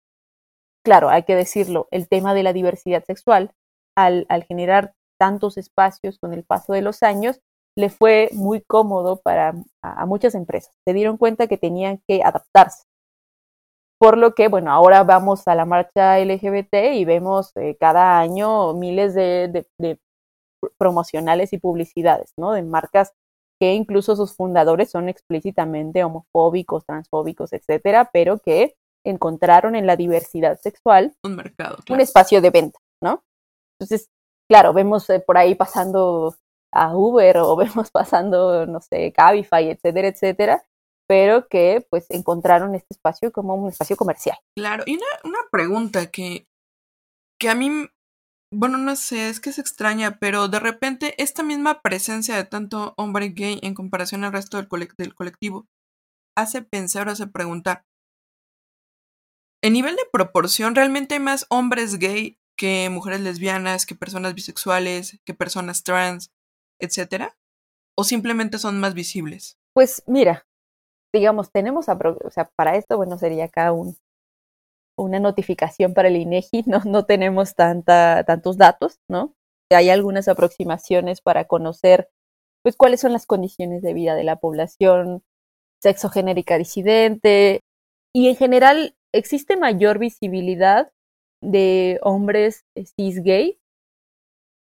claro, 0.84 1.10
hay 1.10 1.24
que 1.24 1.36
decirlo, 1.36 1.88
el 1.92 2.10
tema 2.10 2.34
de 2.34 2.44
la 2.44 2.54
diversidad 2.54 3.04
sexual 3.06 3.54
al, 3.96 4.26
generar 4.48 4.96
tantos 5.20 5.58
espacios 5.58 6.18
con 6.18 6.34
el 6.34 6.44
paso 6.44 6.74
de 6.74 6.82
los 6.82 7.04
años, 7.04 7.42
le 7.76 7.90
fue 7.90 8.30
muy 8.34 8.62
cómodo 8.62 9.22
para 9.22 9.54
a, 9.82 10.06
muchas 10.06 10.34
empresas. 10.36 10.74
Se 10.86 10.94
dieron 10.94 11.18
cuenta 11.18 11.48
que 11.48 11.58
tenían 11.58 12.02
que 12.08 12.24
adaptarse. 12.24 12.86
Por 14.00 14.18
lo 14.18 14.34
que, 14.34 14.48
bueno, 14.48 14.72
ahora 14.72 15.04
vamos 15.04 15.48
a 15.48 15.56
la 15.56 15.66
marcha 15.66 16.20
LGBT 16.20 16.94
y 16.94 17.06
vemos 17.06 17.52
eh, 17.56 17.76
cada 17.80 18.20
año 18.20 18.74
miles 18.74 19.14
de, 19.14 19.66
de, 19.78 20.00
promocionales 20.78 21.54
y 21.54 21.58
publicidades, 21.58 22.34
¿no? 22.38 22.54
De 22.54 22.64
marcas 22.64 23.14
que 23.60 23.74
incluso 23.74 24.16
sus 24.16 24.36
fundadores 24.36 24.90
son 24.90 25.10
explícitamente 25.10 26.04
homofóbicos, 26.04 26.86
transfóbicos, 26.86 27.52
etcétera, 27.52 28.10
pero 28.14 28.40
que 28.40 28.76
encontraron 29.06 29.76
en 29.76 29.86
la 29.86 29.98
diversidad 29.98 30.60
sexual 30.60 31.14
un 31.24 31.36
mercado, 31.36 31.78
un 31.90 32.00
espacio 32.00 32.42
de 32.42 32.50
venta, 32.50 32.80
¿no? 33.02 33.24
Entonces, 33.78 34.10
claro, 34.50 34.74
vemos 34.74 35.10
eh, 35.10 35.20
por 35.20 35.38
ahí 35.38 35.56
pasando 35.56 36.36
a 36.72 36.96
Uber 36.96 37.38
o 37.40 37.56
vemos 37.58 37.92
pasando, 37.92 38.66
no 38.66 38.80
sé, 38.80 39.12
Cabify, 39.12 39.70
etcétera, 39.70 40.08
etcétera, 40.08 40.64
pero 41.10 41.48
que 41.48 41.84
pues 41.90 42.06
encontraron 42.12 42.76
este 42.76 42.94
espacio 42.94 43.32
como 43.32 43.56
un 43.56 43.70
espacio 43.70 43.98
comercial. 43.98 44.38
Claro, 44.56 44.84
y 44.86 44.94
una, 44.94 45.06
una 45.24 45.40
pregunta 45.52 46.12
que, 46.12 46.48
que 47.42 47.50
a 47.50 47.56
mí, 47.56 47.88
bueno, 48.54 48.78
no 48.78 48.96
sé, 48.96 49.30
es 49.30 49.40
que 49.40 49.50
es 49.50 49.58
extraña, 49.58 50.20
pero 50.20 50.50
de 50.50 50.60
repente 50.60 51.16
esta 51.18 51.42
misma 51.42 51.82
presencia 51.82 52.36
de 52.36 52.44
tanto 52.44 52.94
hombre 52.96 53.30
gay 53.30 53.60
en 53.64 53.74
comparación 53.74 54.24
al 54.24 54.34
resto 54.34 54.58
del, 54.58 54.70
del 55.00 55.16
colectivo 55.16 55.66
hace 56.38 56.62
pensar 56.62 57.08
o 57.08 57.12
hace 57.12 57.26
preguntar, 57.26 57.86
en 59.64 59.74
nivel 59.74 59.96
de 59.96 60.08
proporción, 60.14 60.76
¿realmente 60.76 61.16
hay 61.16 61.22
más 61.22 61.48
hombres 61.50 61.98
gay 61.98 62.38
que 62.56 62.88
mujeres 62.92 63.22
lesbianas, 63.22 63.88
que 63.88 63.96
personas 63.96 64.36
bisexuales, 64.36 65.20
que 65.26 65.34
personas 65.34 65.84
trans, 65.84 66.32
etcétera? 66.80 67.36
¿O 67.98 68.04
simplemente 68.04 68.60
son 68.60 68.80
más 68.80 68.94
visibles? 68.94 69.58
Pues 69.74 70.04
mira, 70.08 70.46
digamos, 71.14 71.52
tenemos, 71.52 71.88
o 71.90 72.30
sea, 72.32 72.50
para 72.56 72.76
esto, 72.76 72.98
bueno, 72.98 73.18
sería 73.18 73.46
acá 73.46 73.72
un, 73.72 73.98
una 74.98 75.20
notificación 75.20 75.94
para 75.94 76.10
el 76.10 76.18
INEGI, 76.18 76.64
no, 76.68 76.82
no 76.86 77.06
tenemos 77.06 77.56
tanta, 77.56 78.24
tantos 78.26 78.58
datos, 78.58 79.00
¿no? 79.10 79.34
Hay 79.72 79.90
algunas 79.90 80.28
aproximaciones 80.28 81.22
para 81.22 81.46
conocer, 81.46 82.10
pues, 82.64 82.76
cuáles 82.76 83.02
son 83.02 83.14
las 83.14 83.26
condiciones 83.26 83.82
de 83.82 83.94
vida 83.94 84.16
de 84.16 84.24
la 84.24 84.38
población 84.38 85.24
sexogenérica 85.82 86.58
disidente, 86.58 87.62
y 88.14 88.30
en 88.30 88.36
general 88.36 88.96
existe 89.14 89.58
mayor 89.58 90.00
visibilidad 90.00 90.92
de 91.42 92.00
hombres 92.02 92.66
cis 92.98 93.24
gay 93.24 93.60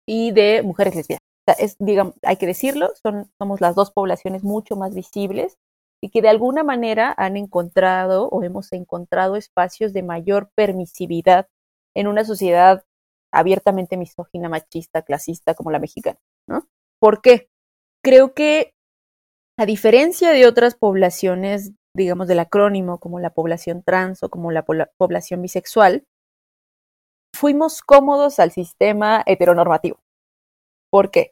y 0.07 0.31
de 0.31 0.61
mujeres 0.63 0.95
lesbianas. 0.95 1.21
es, 1.59 1.75
digamos, 1.79 2.15
hay 2.23 2.37
que 2.37 2.47
decirlo, 2.47 2.89
son, 3.01 3.29
somos 3.37 3.61
las 3.61 3.75
dos 3.75 3.91
poblaciones 3.91 4.43
mucho 4.43 4.75
más 4.75 4.95
visibles 4.95 5.57
y 6.03 6.09
que 6.09 6.21
de 6.21 6.27
alguna 6.27 6.63
manera 6.63 7.13
han 7.17 7.37
encontrado 7.37 8.27
o 8.27 8.43
hemos 8.43 8.73
encontrado 8.73 9.37
espacios 9.37 9.93
de 9.93 10.03
mayor 10.03 10.49
permisividad 10.53 11.47
en 11.95 12.07
una 12.07 12.25
sociedad 12.25 12.83
abiertamente 13.33 13.95
misógina, 13.95 14.49
machista, 14.49 15.03
clasista 15.03 15.53
como 15.53 15.71
la 15.71 15.79
mexicana, 15.79 16.19
¿no? 16.45 16.67
¿Por 16.99 17.21
qué? 17.21 17.47
Creo 18.03 18.33
que 18.33 18.73
a 19.57 19.65
diferencia 19.65 20.31
de 20.31 20.45
otras 20.45 20.75
poblaciones, 20.75 21.71
digamos 21.95 22.27
del 22.27 22.39
acrónimo, 22.39 22.99
como 22.99 23.21
la 23.21 23.29
población 23.29 23.81
trans 23.81 24.23
o 24.23 24.29
como 24.29 24.51
la 24.51 24.65
población 24.65 25.41
bisexual, 25.41 26.03
fuimos 27.33 27.81
cómodos 27.81 28.39
al 28.39 28.51
sistema 28.51 29.23
heteronormativo. 29.25 29.99
¿Por 30.91 31.11
qué? 31.11 31.31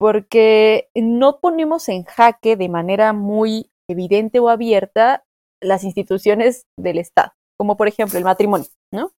Porque 0.00 0.88
no 0.96 1.38
ponemos 1.38 1.88
en 1.88 2.02
jaque 2.02 2.56
de 2.56 2.68
manera 2.68 3.12
muy 3.12 3.69
evidente 3.90 4.38
o 4.38 4.48
abierta 4.48 5.24
las 5.60 5.84
instituciones 5.84 6.66
del 6.78 6.98
Estado, 6.98 7.32
como 7.58 7.76
por 7.76 7.88
ejemplo 7.88 8.18
el 8.18 8.24
matrimonio, 8.24 8.66
¿no? 8.92 9.12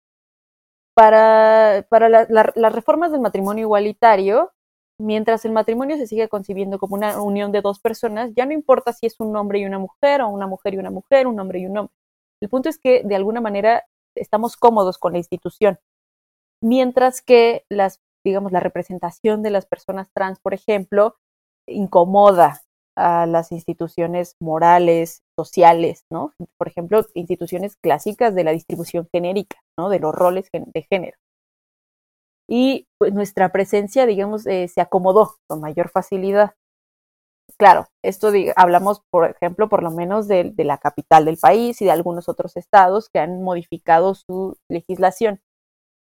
Para, 0.95 1.87
para 1.89 2.09
las 2.09 2.73
reformas 2.73 3.13
del 3.13 3.21
matrimonio 3.21 3.63
igualitario, 3.63 4.53
mientras 4.99 5.45
el 5.45 5.53
matrimonio 5.53 5.97
se 5.97 6.07
sigue 6.07 6.29
concibiendo 6.29 6.79
como 6.79 6.95
una 6.95 7.23
unión 7.23 7.53
de 7.53 7.63
dos 7.63 7.81
personas, 7.81 8.33
ya 8.35 8.45
no 8.45 8.53
importa 8.53 8.93
si 8.93 9.07
es 9.07 9.19
un 9.19 9.35
hombre 9.37 9.61
y 9.61 9.65
una 9.65 9.79
mujer 9.79 10.21
o 10.21 10.29
una 10.29 10.47
mujer 10.47 10.75
y 10.75 10.79
una 10.79 10.91
mujer, 10.91 11.27
un 11.27 11.41
hombre 11.41 11.61
y 11.61 11.67
un 11.67 11.79
hombre. 11.79 11.95
El 12.43 12.49
punto 12.49 12.69
es 12.69 12.79
que 12.79 13.03
de 13.05 13.17
alguna 13.17 13.41
manera 13.41 13.85
estamos 14.15 14.57
cómodos 14.57 14.99
con 14.99 15.13
la 15.13 15.19
institución 15.19 15.79
mientras 16.61 17.23
que 17.23 17.65
las, 17.69 18.01
digamos, 18.25 18.53
la 18.53 18.61
representación 18.61 19.43
de 19.43 19.51
las 19.51 19.67
personas 19.67 20.11
trans, 20.13 20.39
por 20.41 20.55
ejemplo, 20.55 21.17
incomoda 21.67 22.63
a 22.97 23.27
las 23.27 23.53
instituciones 23.53 24.37
morales, 24.41 25.23
sociales, 25.37 26.05
¿no? 26.11 26.33
Por 26.59 26.69
ejemplo, 26.69 27.05
instituciones 27.15 27.77
clásicas 27.77 28.35
de 28.35 28.45
la 28.45 28.53
distribución 28.53 29.09
genérica, 29.13 29.59
¿no? 29.79 29.89
De 29.89 30.01
los 30.01 30.15
roles 30.15 30.49
de 30.53 30.83
género. 30.83 31.17
Y 32.49 32.89
pues 32.99 33.13
nuestra 33.15 33.51
presencia, 33.53 34.07
digamos, 34.07 34.47
eh, 34.47 34.69
se 34.69 34.81
acomodó 34.81 35.37
con 35.49 35.61
mayor 35.61 35.89
facilidad. 35.89 36.55
Claro, 37.59 37.89
esto 38.03 38.33
hablamos, 38.57 39.03
por 39.11 39.31
ejemplo, 39.31 39.69
por 39.69 39.83
lo 39.83 39.91
menos 39.91 40.29
de 40.29 40.53
la 40.57 40.79
capital 40.79 41.27
del 41.27 41.37
país 41.37 41.81
y 41.83 41.85
de 41.85 41.91
algunos 41.91 42.29
otros 42.29 42.57
estados 42.57 43.09
que 43.11 43.21
han 43.21 43.43
modificado 43.43 44.15
su 44.15 44.57
legislación. 44.69 45.41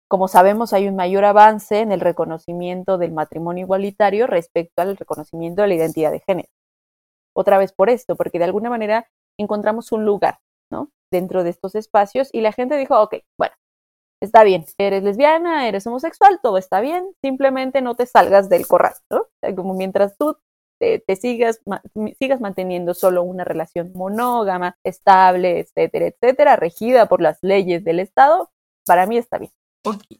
Como 0.08 0.28
sabemos, 0.28 0.72
hay 0.72 0.88
un 0.88 0.96
mayor 0.96 1.24
avance 1.24 1.80
en 1.80 1.90
el 1.90 2.00
reconocimiento 2.00 2.98
del 2.98 3.12
matrimonio 3.12 3.64
igualitario 3.64 4.26
respecto 4.26 4.82
al 4.82 4.96
reconocimiento 4.96 5.62
de 5.62 5.68
la 5.68 5.74
identidad 5.74 6.12
de 6.12 6.20
género. 6.20 6.48
Otra 7.34 7.58
vez 7.58 7.72
por 7.72 7.90
esto, 7.90 8.16
porque 8.16 8.38
de 8.38 8.44
alguna 8.44 8.70
manera 8.70 9.08
encontramos 9.38 9.92
un 9.92 10.04
lugar, 10.04 10.38
¿no? 10.70 10.90
Dentro 11.12 11.44
de 11.44 11.50
estos 11.50 11.74
espacios 11.74 12.28
y 12.32 12.40
la 12.40 12.52
gente 12.52 12.76
dijo, 12.76 13.00
ok, 13.00 13.16
bueno, 13.38 13.54
está 14.22 14.44
bien, 14.44 14.64
eres 14.78 15.02
lesbiana, 15.02 15.68
eres 15.68 15.86
homosexual, 15.86 16.40
todo 16.42 16.58
está 16.58 16.80
bien, 16.80 17.06
simplemente 17.22 17.82
no 17.82 17.94
te 17.94 18.06
salgas 18.06 18.48
del 18.48 18.66
corral, 18.66 18.94
¿no? 19.10 19.26
como 19.54 19.74
mientras 19.74 20.16
tú 20.16 20.36
te, 20.80 21.02
sigas, 21.16 21.60
sigas 22.18 22.40
manteniendo 22.40 22.94
solo 22.94 23.22
una 23.22 23.44
relación 23.44 23.92
monógama, 23.94 24.76
estable, 24.84 25.60
etcétera, 25.60 26.06
etcétera, 26.06 26.56
regida 26.56 27.06
por 27.06 27.22
las 27.22 27.38
leyes 27.42 27.84
del 27.84 28.00
Estado, 28.00 28.50
para 28.84 29.06
mí 29.06 29.16
está 29.16 29.38
bien 29.38 29.52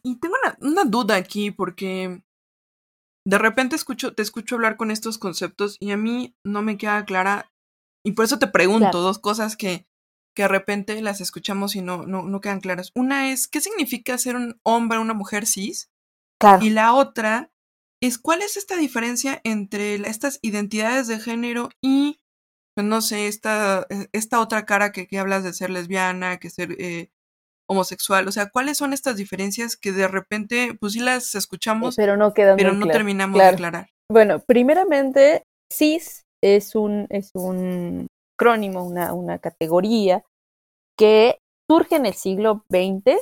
y 0.03 0.19
tengo 0.19 0.35
una, 0.61 0.83
duda 0.85 1.15
aquí 1.15 1.51
porque 1.51 2.21
de 3.27 3.37
repente 3.37 3.75
escucho, 3.75 4.13
te 4.13 4.21
escucho 4.21 4.55
hablar 4.55 4.77
con 4.77 4.91
estos 4.91 5.17
conceptos 5.17 5.77
y 5.79 5.91
a 5.91 5.97
mí 5.97 6.35
no 6.43 6.61
me 6.61 6.77
queda 6.77 7.05
clara 7.05 7.51
y 8.05 8.11
por 8.11 8.25
eso 8.25 8.37
te 8.37 8.47
pregunto 8.47 9.01
dos 9.01 9.17
cosas 9.17 9.57
que, 9.57 9.87
que 10.35 10.43
de 10.43 10.47
repente 10.47 11.01
las 11.01 11.21
escuchamos 11.21 11.75
y 11.75 11.81
no, 11.81 12.05
no, 12.05 12.21
no 12.21 12.39
quedan 12.39 12.61
claras. 12.61 12.91
Una 12.93 13.31
es, 13.31 13.47
¿qué 13.47 13.61
significa 13.61 14.17
ser 14.19 14.35
un 14.35 14.59
hombre 14.63 14.99
o 14.99 15.01
una 15.01 15.15
mujer 15.15 15.47
cis? 15.47 15.89
Y 16.61 16.69
la 16.69 16.93
otra 16.93 17.51
es, 17.99 18.19
¿cuál 18.19 18.43
es 18.43 18.57
esta 18.57 18.77
diferencia 18.77 19.41
entre 19.43 19.95
estas 19.95 20.37
identidades 20.43 21.07
de 21.07 21.19
género 21.19 21.69
y, 21.81 22.19
pues 22.75 22.85
no 22.85 23.01
sé, 23.01 23.27
esta, 23.27 23.87
e, 23.89 24.07
esta 24.11 24.39
otra 24.39 24.65
cara 24.65 24.91
que, 24.91 25.07
que 25.07 25.17
hablas 25.17 25.43
de 25.43 25.53
ser 25.53 25.71
lesbiana, 25.71 26.37
que 26.37 26.51
ser 26.51 26.75
eh, 26.79 27.09
homosexual. 27.67 28.27
O 28.27 28.31
sea, 28.31 28.49
¿cuáles 28.49 28.77
son 28.77 28.93
estas 28.93 29.17
diferencias 29.17 29.75
que 29.75 29.91
de 29.91 30.07
repente, 30.07 30.77
pues 30.79 30.93
sí 30.93 30.99
las 30.99 31.35
escuchamos, 31.35 31.95
pero 31.95 32.17
no, 32.17 32.33
quedan 32.33 32.57
pero 32.57 32.73
no 32.73 32.87
terminamos 32.87 33.39
de 33.39 33.45
aclarar? 33.45 33.89
Bueno, 34.11 34.39
primeramente, 34.39 35.43
CIS 35.71 36.23
es 36.43 36.75
un, 36.75 37.07
es 37.09 37.31
un 37.33 38.07
acrónimo, 38.35 38.83
una, 38.83 39.13
una 39.13 39.39
categoría 39.39 40.23
que 40.97 41.39
surge 41.69 41.95
en 41.95 42.05
el 42.05 42.13
siglo 42.13 42.63
XX 42.69 43.17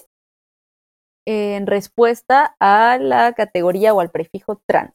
en 1.25 1.67
respuesta 1.67 2.55
a 2.59 2.97
la 2.99 3.33
categoría 3.33 3.93
o 3.93 4.01
al 4.01 4.11
prefijo 4.11 4.61
trans. 4.67 4.93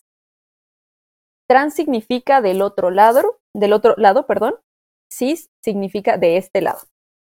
Trans 1.49 1.75
significa 1.75 2.43
del 2.43 2.61
otro 2.61 2.91
lado, 2.91 3.41
del 3.55 3.73
otro 3.73 3.95
lado, 3.97 4.27
perdón. 4.27 4.57
Cis 5.11 5.49
significa 5.65 6.19
de 6.19 6.37
este 6.37 6.61
lado. 6.61 6.81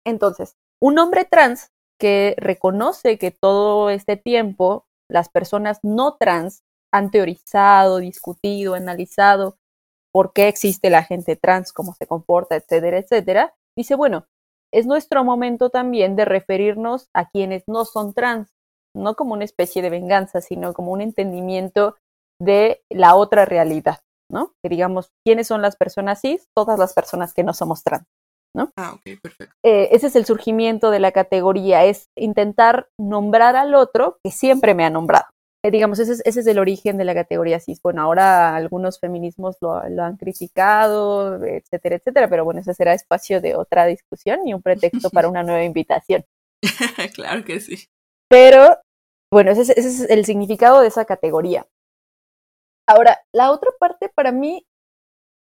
Entonces, 0.06 0.56
Un 0.80 0.98
hombre 0.98 1.24
trans 1.24 1.70
que 1.98 2.34
reconoce 2.38 3.18
que 3.18 3.30
todo 3.30 3.90
este 3.90 4.16
tiempo 4.16 4.86
las 5.08 5.28
personas 5.28 5.80
no 5.82 6.16
trans 6.16 6.62
han 6.92 7.10
teorizado, 7.10 7.98
discutido, 7.98 8.74
analizado 8.74 9.56
por 10.12 10.32
qué 10.32 10.46
existe 10.46 10.90
la 10.90 11.02
gente 11.02 11.34
trans, 11.34 11.72
cómo 11.72 11.94
se 11.94 12.06
comporta, 12.06 12.54
etcétera, 12.54 12.98
etcétera, 12.98 13.54
dice, 13.76 13.96
bueno, 13.96 14.26
es 14.72 14.86
nuestro 14.86 15.24
momento 15.24 15.70
también 15.70 16.14
de 16.14 16.24
referirnos 16.24 17.08
a 17.12 17.28
quienes 17.28 17.64
no 17.66 17.84
son 17.84 18.14
trans, 18.14 18.54
no 18.94 19.14
como 19.14 19.34
una 19.34 19.44
especie 19.44 19.82
de 19.82 19.90
venganza, 19.90 20.40
sino 20.40 20.72
como 20.72 20.92
un 20.92 21.00
entendimiento 21.00 21.96
de 22.40 22.82
la 22.90 23.16
otra 23.16 23.44
realidad, 23.44 24.00
¿no? 24.30 24.52
Que 24.62 24.68
digamos, 24.68 25.10
¿quiénes 25.24 25.48
son 25.48 25.62
las 25.62 25.76
personas 25.76 26.20
cis? 26.20 26.48
Todas 26.54 26.78
las 26.78 26.92
personas 26.92 27.34
que 27.34 27.42
no 27.42 27.52
somos 27.52 27.82
trans, 27.82 28.06
¿no? 28.54 28.72
Ah, 28.76 28.92
ok, 28.94 29.20
perfecto. 29.20 29.54
Eh, 29.62 29.88
ese 29.92 30.06
es 30.06 30.16
el 30.16 30.24
surgimiento 30.24 30.90
de 30.90 31.00
la 31.00 31.12
categoría, 31.12 31.84
es 31.84 32.08
intentar 32.16 32.88
nombrar 32.98 33.56
al 33.56 33.74
otro 33.74 34.18
que 34.22 34.30
siempre 34.30 34.74
me 34.74 34.84
ha 34.84 34.90
nombrado. 34.90 35.26
Eh, 35.64 35.70
digamos, 35.70 35.98
ese 35.98 36.12
es, 36.12 36.22
ese 36.26 36.40
es, 36.40 36.46
el 36.46 36.58
origen 36.58 36.98
de 36.98 37.04
la 37.04 37.14
categoría 37.14 37.58
cis. 37.58 37.80
Bueno, 37.82 38.02
ahora 38.02 38.54
algunos 38.54 39.00
feminismos 39.00 39.56
lo, 39.62 39.82
lo, 39.88 40.04
han 40.04 40.18
criticado, 40.18 41.42
etcétera, 41.42 41.96
etcétera, 41.96 42.28
pero 42.28 42.44
bueno, 42.44 42.60
ese 42.60 42.74
será 42.74 42.92
espacio 42.92 43.40
de 43.40 43.56
otra 43.56 43.86
discusión 43.86 44.46
y 44.46 44.52
un 44.52 44.60
pretexto 44.60 45.08
para 45.08 45.28
una 45.28 45.42
nueva 45.42 45.64
invitación. 45.64 46.24
claro 47.14 47.44
que 47.44 47.60
sí. 47.60 47.86
Pero, 48.28 48.78
bueno, 49.32 49.52
ese 49.52 49.62
es, 49.62 49.70
ese 49.70 49.88
es 49.88 50.10
el 50.10 50.26
significado 50.26 50.82
de 50.82 50.88
esa 50.88 51.06
categoría. 51.06 51.66
Ahora, 52.86 53.22
la 53.32 53.50
otra 53.50 53.70
parte 53.78 54.10
para 54.14 54.32
mí, 54.32 54.66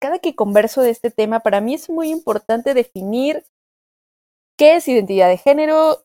cada 0.03 0.19
que 0.19 0.35
converso 0.35 0.81
de 0.81 0.89
este 0.89 1.11
tema, 1.11 1.39
para 1.39 1.61
mí 1.61 1.75
es 1.75 1.89
muy 1.89 2.09
importante 2.09 2.73
definir 2.73 3.45
qué 4.59 4.75
es 4.75 4.85
identidad 4.89 5.29
de 5.29 5.37
género, 5.37 6.03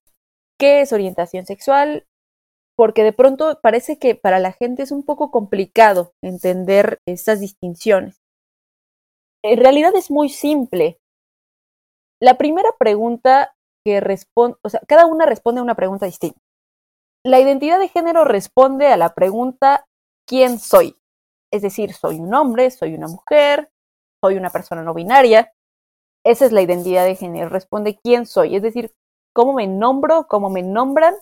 qué 0.57 0.83
es 0.83 0.93
orientación 0.93 1.47
sexual, 1.47 2.07
porque 2.76 3.02
de 3.02 3.12
pronto 3.12 3.59
parece 3.61 3.99
que 3.99 4.14
para 4.14 4.38
la 4.38 4.52
gente 4.52 4.85
es 4.85 4.93
un 4.93 5.02
poco 5.02 5.33
complicado 5.33 6.12
entender 6.23 7.00
estas 7.09 7.40
distinciones. 7.40 8.23
En 9.43 9.59
realidad 9.59 9.93
es 9.97 10.12
muy 10.12 10.28
simple. 10.28 11.00
La 12.23 12.38
primera 12.38 12.71
pregunta 12.78 13.57
que 13.85 13.99
responde, 13.99 14.59
o 14.62 14.69
sea, 14.69 14.78
cada 14.87 15.07
una 15.07 15.26
responde 15.26 15.59
a 15.59 15.64
una 15.64 15.75
pregunta 15.75 16.07
distinta. 16.07 16.38
La 17.25 17.40
identidad 17.40 17.81
de 17.81 17.88
género 17.88 18.25
responde 18.25 18.87
a 18.87 18.97
la 18.97 19.17
pregunta 19.17 19.88
¿quién 20.25 20.61
soy? 20.61 20.97
Es 21.52 21.62
decir, 21.62 21.95
soy 21.95 22.21
un 22.21 22.33
hombre, 22.33 22.71
soy 22.71 22.95
una 22.95 23.09
mujer, 23.09 23.73
soy 24.23 24.37
una 24.37 24.51
persona 24.51 24.83
no 24.83 24.95
binaria. 24.95 25.53
Esa 26.25 26.47
es 26.47 26.53
la 26.53 26.63
identidad 26.63 27.05
de 27.05 27.17
género, 27.17 27.49
responde 27.49 27.99
quién 28.03 28.27
soy, 28.27 28.57
es 28.57 28.63
decir, 28.63 28.93
cómo 29.33 29.53
me 29.53 29.67
nombro, 29.67 30.27
cómo 30.27 30.51
me 30.51 30.63
nombran, 30.63 31.15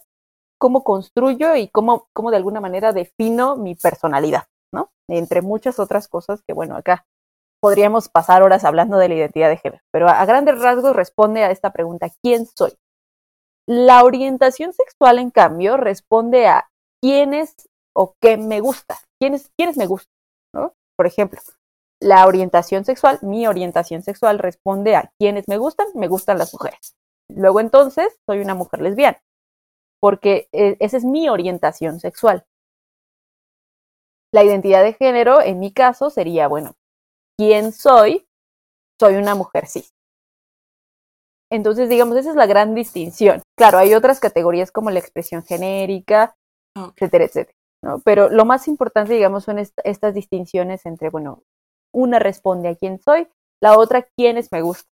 cómo 0.59 0.85
construyo 0.85 1.55
y 1.57 1.69
cómo, 1.69 2.09
cómo 2.12 2.31
de 2.31 2.38
alguna 2.38 2.61
manera 2.61 2.93
defino 2.93 3.57
mi 3.57 3.75
personalidad, 3.75 4.45
¿no? 4.73 4.91
Entre 5.09 5.43
muchas 5.43 5.79
otras 5.79 6.09
cosas 6.09 6.43
que, 6.47 6.55
bueno, 6.55 6.76
acá 6.76 7.07
podríamos 7.61 8.09
pasar 8.09 8.43
horas 8.43 8.65
hablando 8.65 8.99
de 8.99 9.09
la 9.09 9.15
identidad 9.17 9.49
de 9.49 9.59
género, 9.59 9.83
pero 9.93 10.09
a, 10.09 10.25
grandes 10.25 10.59
rasgos 10.61 10.97
responde 10.97 11.43
a 11.43 11.50
esta 11.50 11.73
pregunta, 11.73 12.09
¿quién 12.23 12.47
soy? 12.47 12.73
La 13.67 14.05
orientación 14.05 14.73
sexual, 14.73 15.19
en 15.19 15.31
cambio, 15.31 15.76
responde 15.76 16.47
a 16.47 16.71
quiénes 17.03 17.69
o 17.95 18.15
qué 18.21 18.37
me 18.37 18.61
gusta, 18.61 18.99
quiénes, 19.21 19.50
quiénes 19.57 19.76
me 19.76 19.87
gustan, 19.87 20.15
¿no? 20.55 20.75
Por 20.97 21.07
ejemplo, 21.07 21.41
la 22.00 22.26
orientación 22.26 22.85
sexual, 22.85 23.19
mi 23.23 23.47
orientación 23.47 24.03
sexual 24.03 24.38
responde 24.38 24.97
a 24.97 25.12
quiénes 25.19 25.49
me 25.49 25.59
gustan, 25.59 25.87
me 25.95 26.09
gustan 26.09 26.38
las 26.38 26.53
mujeres. 26.53 26.95
Luego 27.29 27.61
entonces, 27.61 28.19
soy 28.26 28.41
una 28.41 28.55
mujer 28.55 28.81
lesbiana, 28.83 29.21
porque 30.00 30.49
eh, 30.53 30.76
esa 30.80 30.97
es 30.97 31.04
mi 31.04 31.28
orientación 31.28 31.99
sexual. 32.00 32.45
La 34.32 34.45
identidad 34.45 34.82
de 34.82 34.93
género, 34.93 35.41
en 35.41 35.59
mi 35.59 35.73
caso, 35.73 36.11
sería, 36.11 36.49
bueno, 36.49 36.75
¿quién 37.39 37.73
soy? 37.73 38.26
Soy 39.00 39.15
una 39.15 39.35
mujer 39.35 39.67
cis. 39.67 39.93
Entonces, 41.50 41.89
digamos, 41.89 42.17
esa 42.17 42.30
es 42.30 42.37
la 42.37 42.47
gran 42.47 42.75
distinción. 42.75 43.43
Claro, 43.56 43.78
hay 43.78 43.95
otras 43.95 44.21
categorías 44.21 44.73
como 44.73 44.91
la 44.91 44.99
expresión 44.99 45.45
genérica, 45.45 46.35
etcétera, 46.75 47.25
etcétera. 47.25 47.56
¿no? 47.82 48.00
Pero 48.00 48.28
lo 48.28 48.45
más 48.45 48.69
importante, 48.69 49.15
digamos, 49.15 49.45
son 49.45 49.59
est 49.59 49.78
estas 49.85 50.13
distinciones 50.13 50.87
entre, 50.87 51.09
bueno, 51.09 51.45
una 51.97 52.19
responde 52.19 52.69
a 52.69 52.76
quién 52.76 53.00
soy, 53.00 53.26
la 53.63 53.78
otra 53.78 54.06
quiénes 54.17 54.52
me 54.52 54.61
gustan. 54.61 54.91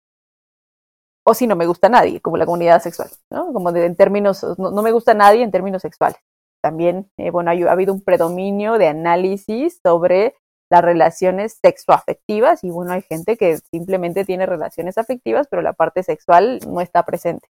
O 1.25 1.33
si 1.33 1.45
no 1.45 1.55
me 1.55 1.67
gusta 1.67 1.89
nadie, 1.89 2.21
como 2.21 2.37
la 2.37 2.45
comunidad 2.45 2.81
sexual, 2.81 3.09
¿no? 3.31 3.53
Como 3.53 3.69
en 3.69 3.95
términos, 3.95 4.43
no, 4.57 4.81
me 4.81 4.91
gusta 4.91 5.13
nadie 5.13 5.43
en 5.43 5.51
términos 5.51 5.81
sexuales. 5.81 6.17
También, 6.63 7.11
eh, 7.17 7.29
bueno, 7.29 7.51
hay, 7.51 7.63
ha 7.63 7.71
habido 7.71 7.93
un 7.93 8.01
predominio 8.01 8.77
de 8.77 8.87
análisis 8.87 9.79
sobre 9.83 10.35
las 10.71 10.81
relaciones 10.83 11.59
sexoafectivas 11.61 12.63
y 12.63 12.71
bueno, 12.71 12.93
hay 12.93 13.01
gente 13.03 13.37
que 13.37 13.57
simplemente 13.71 14.25
tiene 14.25 14.45
relaciones 14.45 14.97
afectivas, 14.97 15.47
pero 15.49 15.61
la 15.61 15.73
parte 15.73 16.01
sexual 16.01 16.59
no 16.67 16.81
está 16.81 17.03
presente. 17.03 17.47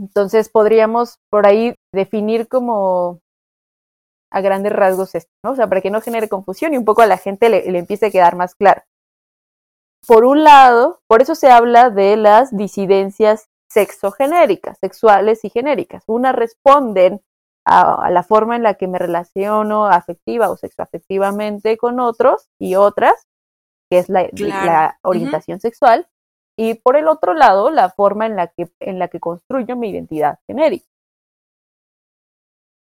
Entonces 0.00 0.48
podríamos 0.48 1.18
por 1.30 1.46
ahí 1.46 1.74
definir 1.92 2.48
como 2.48 3.20
a 4.30 4.40
grandes 4.40 4.72
rasgos 4.72 5.14
esto, 5.14 5.32
¿no? 5.42 5.52
O 5.52 5.56
sea, 5.56 5.66
para 5.68 5.80
que 5.80 5.90
no 5.90 6.00
genere 6.00 6.28
confusión 6.28 6.74
y 6.74 6.78
un 6.78 6.84
poco 6.84 7.02
a 7.02 7.06
la 7.06 7.18
gente 7.18 7.48
le, 7.48 7.70
le 7.70 7.78
empiece 7.78 8.06
a 8.06 8.10
quedar 8.10 8.36
más 8.36 8.54
claro. 8.54 8.82
Por 10.06 10.24
un 10.24 10.44
lado, 10.44 11.00
por 11.06 11.22
eso 11.22 11.34
se 11.34 11.50
habla 11.50 11.90
de 11.90 12.16
las 12.16 12.56
disidencias 12.56 13.48
sexogenéricas, 13.68 14.78
sexuales 14.78 15.44
y 15.44 15.50
genéricas. 15.50 16.04
Unas 16.06 16.34
responden 16.34 17.20
a, 17.66 18.06
a, 18.06 18.10
la 18.10 18.22
forma 18.22 18.56
en 18.56 18.62
la 18.62 18.74
que 18.74 18.88
me 18.88 18.98
relaciono 18.98 19.86
afectiva 19.86 20.50
o 20.50 20.56
sexoafectivamente 20.56 21.76
con 21.76 22.00
otros 22.00 22.48
y 22.58 22.76
otras, 22.76 23.26
que 23.90 23.98
es 23.98 24.08
la, 24.08 24.28
claro. 24.28 24.66
la 24.66 24.98
orientación 25.02 25.56
uh 25.56 25.58
-huh. 25.58 25.62
sexual, 25.62 26.08
y 26.56 26.74
por 26.74 26.96
el 26.96 27.08
otro 27.08 27.34
lado, 27.34 27.70
la 27.70 27.90
forma 27.90 28.26
en 28.26 28.36
la 28.36 28.48
que, 28.48 28.68
en 28.80 28.98
la 28.98 29.08
que 29.08 29.20
construyo 29.20 29.76
mi 29.76 29.90
identidad 29.90 30.40
genérica. 30.46 30.86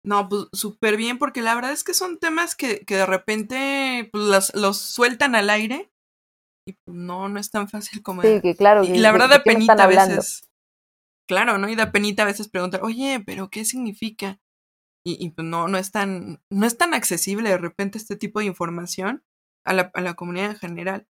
No, 0.10 0.28
pues 0.28 0.48
súper 0.54 0.98
bien, 0.98 1.19
porque 1.19 1.43
la 1.43 1.54
verdad 1.54 1.72
es 1.72 1.84
que 1.84 1.93
son 1.93 2.17
temas 2.17 2.56
que, 2.56 2.80
que 2.80 2.95
de 2.95 3.06
repente 3.06 4.10
pues, 4.12 4.24
los, 4.24 4.56
los, 4.56 4.80
sueltan 4.80 5.36
al 5.36 5.52
aire 5.52 5.93
y 6.67 6.74
pues, 6.74 6.98
no, 6.98 7.30
no 7.30 7.39
es 7.39 7.52
tan 7.52 7.69
fácil 7.69 8.02
como. 8.02 8.24
Sí, 8.24 8.41
que 8.41 8.56
claro. 8.56 8.84
Y, 8.84 8.93
y 8.93 8.98
la 8.98 9.12
verdad 9.12 9.30
da 9.30 9.43
penita 9.43 9.74
a 9.74 9.86
veces. 9.86 10.50
Claro, 11.28 11.60
¿no? 11.60 11.69
Y 11.69 11.76
da 11.76 11.91
penita 11.91 12.24
a 12.24 12.26
veces 12.26 12.50
preguntar, 12.50 12.82
oye, 12.82 13.22
pero 13.24 13.52
¿qué 13.52 13.63
significa? 13.65 14.39
Y, 15.06 15.24
y 15.24 15.30
pues 15.30 15.48
no, 15.48 15.67
no 15.67 15.78
es 15.78 15.91
tan, 15.91 16.41
no 16.50 16.65
es 16.65 16.76
tan 16.76 16.95
accesible 16.95 17.48
de 17.48 17.60
repente 17.60 18.00
este 18.00 18.15
tipo 18.15 18.39
de 18.39 18.48
información 18.48 19.24
a 19.63 19.74
la, 19.74 19.91
a 19.93 20.02
la 20.02 20.15
comunidad 20.15 20.50
en 20.50 20.58
general. 20.58 21.08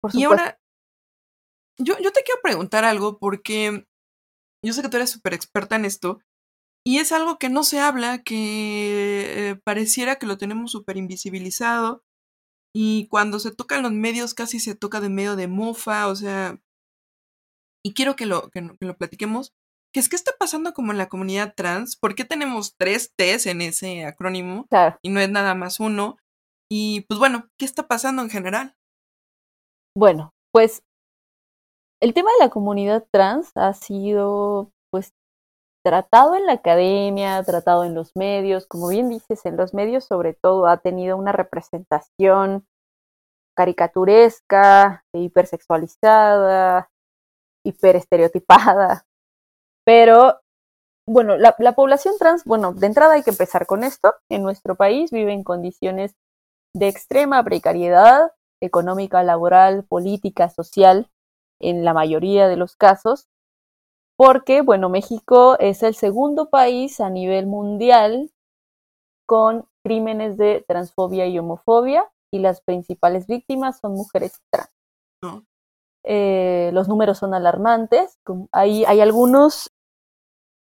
Por 0.00 0.16
y 0.16 0.24
ahora, 0.24 0.58
yo, 1.78 1.98
yo 1.98 2.12
te 2.12 2.22
quiero 2.22 2.40
preguntar 2.42 2.86
algo 2.86 3.18
porque 3.18 3.86
yo 4.64 4.72
sé 4.72 4.80
que 4.80 4.88
tú 4.88 4.96
eres 4.96 5.10
súper 5.10 5.34
experta 5.34 5.76
en 5.76 5.84
esto 5.84 6.22
y 6.88 7.00
es 7.00 7.12
algo 7.12 7.38
que 7.38 7.50
no 7.50 7.64
se 7.64 7.80
habla, 7.80 8.22
que 8.22 9.50
eh, 9.50 9.56
pareciera 9.56 10.16
que 10.16 10.24
lo 10.24 10.38
tenemos 10.38 10.70
súper 10.70 10.96
invisibilizado. 10.96 12.02
Y 12.74 13.08
cuando 13.08 13.40
se 13.40 13.54
toca 13.54 13.76
en 13.76 13.82
los 13.82 13.92
medios, 13.92 14.32
casi 14.32 14.58
se 14.58 14.74
toca 14.74 14.98
de 15.02 15.10
medio 15.10 15.36
de 15.36 15.48
mofa, 15.48 16.08
o 16.08 16.16
sea. 16.16 16.58
Y 17.84 17.92
quiero 17.92 18.16
que 18.16 18.24
lo, 18.24 18.48
que, 18.48 18.66
que 18.80 18.86
lo 18.86 18.96
platiquemos. 18.96 19.52
Que 19.92 20.00
es 20.00 20.08
que 20.08 20.16
está 20.16 20.32
pasando 20.40 20.72
como 20.72 20.92
en 20.92 20.96
la 20.96 21.10
comunidad 21.10 21.52
trans. 21.54 21.94
¿Por 21.94 22.14
qué 22.14 22.24
tenemos 22.24 22.74
tres 22.78 23.12
T's 23.14 23.44
en 23.44 23.60
ese 23.60 24.06
acrónimo? 24.06 24.64
Claro. 24.70 24.96
Y 25.02 25.10
no 25.10 25.20
es 25.20 25.28
nada 25.28 25.54
más 25.54 25.80
uno. 25.80 26.16
Y 26.70 27.02
pues 27.02 27.20
bueno, 27.20 27.50
¿qué 27.58 27.66
está 27.66 27.86
pasando 27.86 28.22
en 28.22 28.30
general? 28.30 28.74
Bueno, 29.94 30.32
pues 30.54 30.82
el 32.00 32.14
tema 32.14 32.30
de 32.38 32.46
la 32.46 32.50
comunidad 32.50 33.06
trans 33.12 33.54
ha 33.56 33.74
sido 33.74 34.72
pues 34.90 35.12
tratado 35.88 36.36
en 36.36 36.44
la 36.44 36.52
academia, 36.52 37.42
tratado 37.44 37.82
en 37.82 37.94
los 37.94 38.14
medios, 38.14 38.66
como 38.66 38.88
bien 38.88 39.08
dices, 39.08 39.46
en 39.46 39.56
los 39.56 39.72
medios 39.72 40.04
sobre 40.04 40.34
todo 40.34 40.66
ha 40.66 40.76
tenido 40.76 41.16
una 41.16 41.32
representación 41.32 42.66
caricaturesca, 43.56 45.06
hipersexualizada, 45.14 46.90
hiperestereotipada, 47.64 49.06
pero 49.86 50.40
bueno, 51.06 51.38
la, 51.38 51.54
la, 51.58 51.72
población 51.72 52.16
trans, 52.18 52.44
bueno, 52.44 52.74
de 52.74 52.86
entrada 52.86 53.14
hay 53.14 53.22
que 53.22 53.30
empezar 53.30 53.64
con 53.64 53.82
esto, 53.82 54.14
en 54.28 54.42
nuestro 54.42 54.74
país 54.74 55.10
vive 55.10 55.32
en 55.32 55.42
condiciones 55.42 56.16
de 56.74 56.88
extrema 56.88 57.42
precariedad 57.44 58.32
económica, 58.60 59.22
laboral, 59.22 59.84
política, 59.84 60.50
social, 60.50 61.08
en 61.62 61.82
la 61.86 61.94
mayoría 61.94 62.46
de 62.46 62.58
los 62.58 62.76
casos, 62.76 63.26
porque, 64.18 64.62
bueno, 64.62 64.88
México 64.88 65.56
es 65.60 65.84
el 65.84 65.94
segundo 65.94 66.50
país 66.50 67.00
a 67.00 67.08
nivel 67.08 67.46
mundial 67.46 68.32
con 69.26 69.68
crímenes 69.84 70.36
de 70.36 70.64
transfobia 70.66 71.26
y 71.26 71.38
homofobia 71.38 72.04
y 72.32 72.40
las 72.40 72.60
principales 72.60 73.28
víctimas 73.28 73.78
son 73.78 73.92
mujeres 73.92 74.40
trans. 74.50 74.72
No. 75.22 75.46
Eh, 76.04 76.70
los 76.72 76.88
números 76.88 77.18
son 77.18 77.32
alarmantes. 77.32 78.18
Hay, 78.50 78.84
hay 78.86 79.00
algunos 79.00 79.70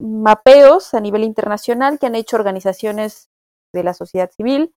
mapeos 0.02 0.94
a 0.94 1.00
nivel 1.00 1.24
internacional 1.24 1.98
que 1.98 2.08
han 2.08 2.16
hecho 2.16 2.36
organizaciones 2.36 3.30
de 3.74 3.84
la 3.84 3.94
sociedad 3.94 4.30
civil 4.32 4.76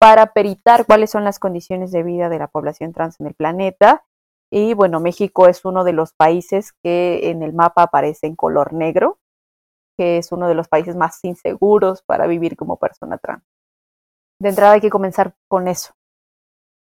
para 0.00 0.32
peritar 0.32 0.86
cuáles 0.86 1.10
son 1.10 1.22
las 1.22 1.38
condiciones 1.38 1.92
de 1.92 2.02
vida 2.02 2.28
de 2.28 2.40
la 2.40 2.48
población 2.48 2.92
trans 2.92 3.20
en 3.20 3.28
el 3.28 3.34
planeta. 3.34 4.04
Y 4.50 4.74
bueno, 4.74 5.00
México 5.00 5.46
es 5.46 5.64
uno 5.64 5.84
de 5.84 5.92
los 5.92 6.12
países 6.12 6.72
que 6.82 7.30
en 7.30 7.42
el 7.42 7.52
mapa 7.52 7.82
aparece 7.82 8.26
en 8.26 8.36
color 8.36 8.72
negro, 8.72 9.18
que 9.98 10.18
es 10.18 10.32
uno 10.32 10.48
de 10.48 10.54
los 10.54 10.68
países 10.68 10.96
más 10.96 11.22
inseguros 11.24 12.02
para 12.02 12.26
vivir 12.26 12.56
como 12.56 12.76
persona 12.76 13.18
trans. 13.18 13.42
De 14.40 14.50
entrada 14.50 14.74
hay 14.74 14.80
que 14.80 14.90
comenzar 14.90 15.34
con 15.48 15.68
eso. 15.68 15.92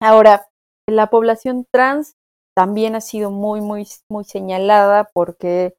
Ahora, 0.02 0.48
la 0.90 1.08
población 1.08 1.66
trans 1.72 2.16
también 2.56 2.96
ha 2.96 3.02
sido 3.02 3.32
muy, 3.32 3.62
muy, 3.62 3.88
muy 4.10 4.26
señalada 4.26 5.10
porque 5.14 5.76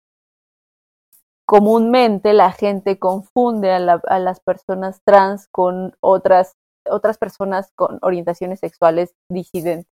comúnmente 1.47 2.33
la 2.33 2.53
gente 2.53 2.99
confunde 2.99 3.71
a, 3.71 4.19
las 4.19 4.41
personas 4.41 5.01
trans 5.05 5.47
con 5.49 5.95
otras, 6.01 6.57
otras 6.89 7.19
personas 7.19 7.71
con 7.77 7.99
orientaciones 8.03 8.61
sexuales 8.61 9.15
disidentes. 9.29 9.94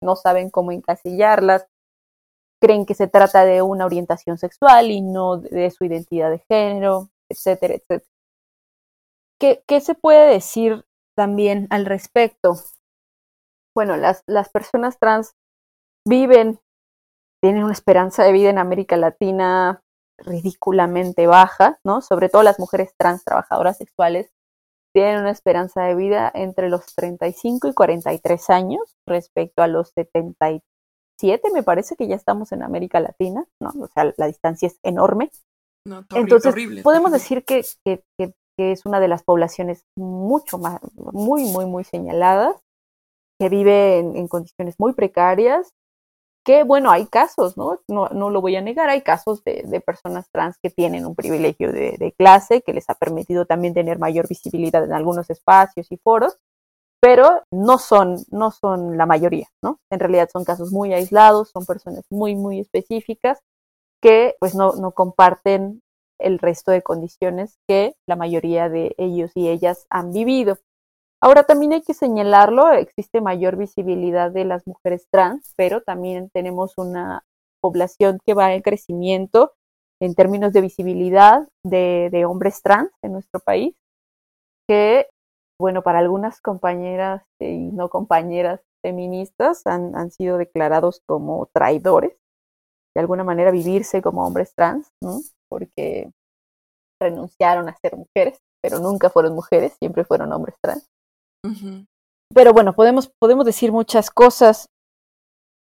No 0.00 0.16
saben 0.16 0.50
cómo 0.50 0.72
encasillarlas, 0.72 1.66
creen 2.60 2.86
que 2.86 2.94
se 2.94 3.08
trata 3.08 3.44
de 3.44 3.62
una 3.62 3.86
orientación 3.86 4.38
sexual 4.38 4.90
y 4.90 5.00
no 5.00 5.38
de 5.38 5.70
su 5.70 5.84
identidad 5.84 6.30
de 6.30 6.44
género, 6.48 7.10
etcétera, 7.28 7.74
etcétera. 7.74 8.10
¿Qué, 9.40 9.62
qué 9.66 9.80
se 9.80 9.94
puede 9.94 10.32
decir 10.32 10.84
también 11.16 11.68
al 11.70 11.86
respecto? 11.86 12.56
Bueno, 13.74 13.96
las, 13.96 14.24
las 14.26 14.48
personas 14.48 14.98
trans 14.98 15.34
viven, 16.04 16.60
tienen 17.40 17.62
una 17.62 17.72
esperanza 17.72 18.24
de 18.24 18.32
vida 18.32 18.50
en 18.50 18.58
América 18.58 18.96
Latina 18.96 19.82
ridículamente 20.18 21.28
baja, 21.28 21.78
¿no? 21.84 22.00
Sobre 22.00 22.28
todo 22.28 22.42
las 22.42 22.58
mujeres 22.58 22.92
trans 22.96 23.24
trabajadoras 23.24 23.76
sexuales 23.76 24.32
tienen 24.92 25.20
una 25.20 25.30
esperanza 25.30 25.82
de 25.84 25.94
vida 25.94 26.30
entre 26.34 26.68
los 26.68 26.86
35 26.94 27.68
y 27.68 27.74
43 27.74 28.50
años 28.50 28.96
respecto 29.06 29.62
a 29.62 29.66
los 29.66 29.90
77, 29.90 31.50
me 31.52 31.62
parece 31.62 31.96
que 31.96 32.08
ya 32.08 32.16
estamos 32.16 32.52
en 32.52 32.62
América 32.62 33.00
Latina, 33.00 33.46
¿no? 33.60 33.72
O 33.80 33.88
sea, 33.88 34.12
la 34.16 34.26
distancia 34.26 34.66
es 34.66 34.78
enorme. 34.82 35.30
No, 35.86 36.04
Entonces, 36.14 36.54
podemos 36.82 37.12
decir 37.12 37.44
que, 37.44 37.64
que, 37.84 38.02
que, 38.18 38.34
es 38.58 38.84
una 38.86 38.98
de 38.98 39.06
las 39.06 39.22
poblaciones 39.22 39.84
mucho 39.96 40.58
más, 40.58 40.80
muy, 40.94 41.44
muy, 41.44 41.64
muy 41.66 41.84
señaladas, 41.84 42.56
que 43.38 43.48
vive 43.48 43.98
en, 43.98 44.16
en 44.16 44.26
condiciones 44.26 44.74
muy 44.78 44.94
precarias, 44.94 45.72
que 46.44 46.64
bueno, 46.64 46.90
hay 46.90 47.06
casos, 47.06 47.56
¿no? 47.56 47.80
No, 47.88 48.08
no 48.08 48.30
lo 48.30 48.40
voy 48.40 48.56
a 48.56 48.62
negar, 48.62 48.88
hay 48.88 49.02
casos 49.02 49.42
de, 49.44 49.82
personas 49.84 50.28
trans 50.30 50.56
que 50.62 50.70
tienen 50.70 51.06
un 51.06 51.14
privilegio 51.14 51.72
de, 51.72 51.96
de, 51.98 52.12
clase 52.12 52.62
que 52.62 52.72
les 52.72 52.88
ha 52.90 52.94
permitido 52.94 53.46
también 53.46 53.74
tener 53.74 53.98
mayor 53.98 54.28
visibilidad 54.28 54.84
en 54.84 54.92
algunos 54.92 55.30
espacios 55.30 55.86
y 55.90 55.96
foros, 55.98 56.38
pero 57.00 57.42
no 57.52 57.78
son, 57.78 58.24
no 58.30 58.50
son 58.50 58.96
la 58.96 59.06
mayoría, 59.06 59.48
¿no? 59.62 59.78
En 59.90 60.00
realidad 60.00 60.28
son 60.32 60.44
casos 60.44 60.72
muy 60.72 60.92
aislados, 60.92 61.50
son 61.50 61.64
personas 61.66 62.04
muy, 62.10 62.34
muy 62.34 62.60
específicas 62.60 63.40
que 64.02 64.36
pues 64.40 64.54
no, 64.54 64.72
no 64.72 64.92
comparten 64.92 65.82
el 66.18 66.38
resto 66.38 66.72
de 66.72 66.82
condiciones 66.82 67.58
que 67.68 67.94
la 68.06 68.16
mayoría 68.16 68.68
de 68.68 68.94
ellos 68.98 69.30
y 69.34 69.48
ellas 69.48 69.86
han 69.90 70.12
vivido. 70.12 70.58
Ahora 71.20 71.42
también 71.42 71.72
hay 71.72 71.82
que 71.82 71.94
señalarlo, 71.94 72.72
existe 72.72 73.20
mayor 73.20 73.56
visibilidad 73.56 74.30
de 74.30 74.44
las 74.44 74.66
mujeres 74.66 75.08
trans, 75.10 75.52
pero 75.56 75.82
también 75.82 76.30
tenemos 76.30 76.74
una 76.78 77.24
población 77.60 78.18
que 78.24 78.34
va 78.34 78.54
en 78.54 78.62
crecimiento 78.62 79.52
en 80.00 80.14
términos 80.14 80.52
de 80.52 80.60
visibilidad 80.60 81.48
de, 81.64 82.24
hombres 82.24 82.62
trans 82.62 82.90
en 83.02 83.12
nuestro 83.12 83.40
país, 83.40 83.74
que, 84.68 85.08
bueno, 85.60 85.82
para 85.82 85.98
algunas 85.98 86.40
compañeras 86.40 87.24
y 87.40 87.72
no 87.72 87.88
compañeras 87.88 88.60
feministas 88.80 89.66
han, 89.66 90.12
sido 90.12 90.38
declarados 90.38 91.02
como 91.04 91.46
traidores, 91.52 92.16
de 92.94 93.00
alguna 93.00 93.24
manera 93.24 93.50
vivirse 93.50 94.02
como 94.02 94.24
hombres 94.24 94.54
trans, 94.54 94.88
porque 95.48 96.12
renunciaron 97.02 97.68
a 97.68 97.76
ser 97.76 97.96
mujeres, 97.96 98.38
pero 98.62 98.78
nunca 98.78 99.10
fueron 99.10 99.34
mujeres, 99.34 99.74
siempre 99.80 100.04
fueron 100.04 100.32
hombres 100.32 100.54
trans. 100.62 100.86
Pero 102.34 102.52
bueno, 102.52 102.74
podemos, 102.74 103.10
podemos 103.18 103.44
decir 103.44 103.72
muchas 103.72 104.10
cosas. 104.10 104.66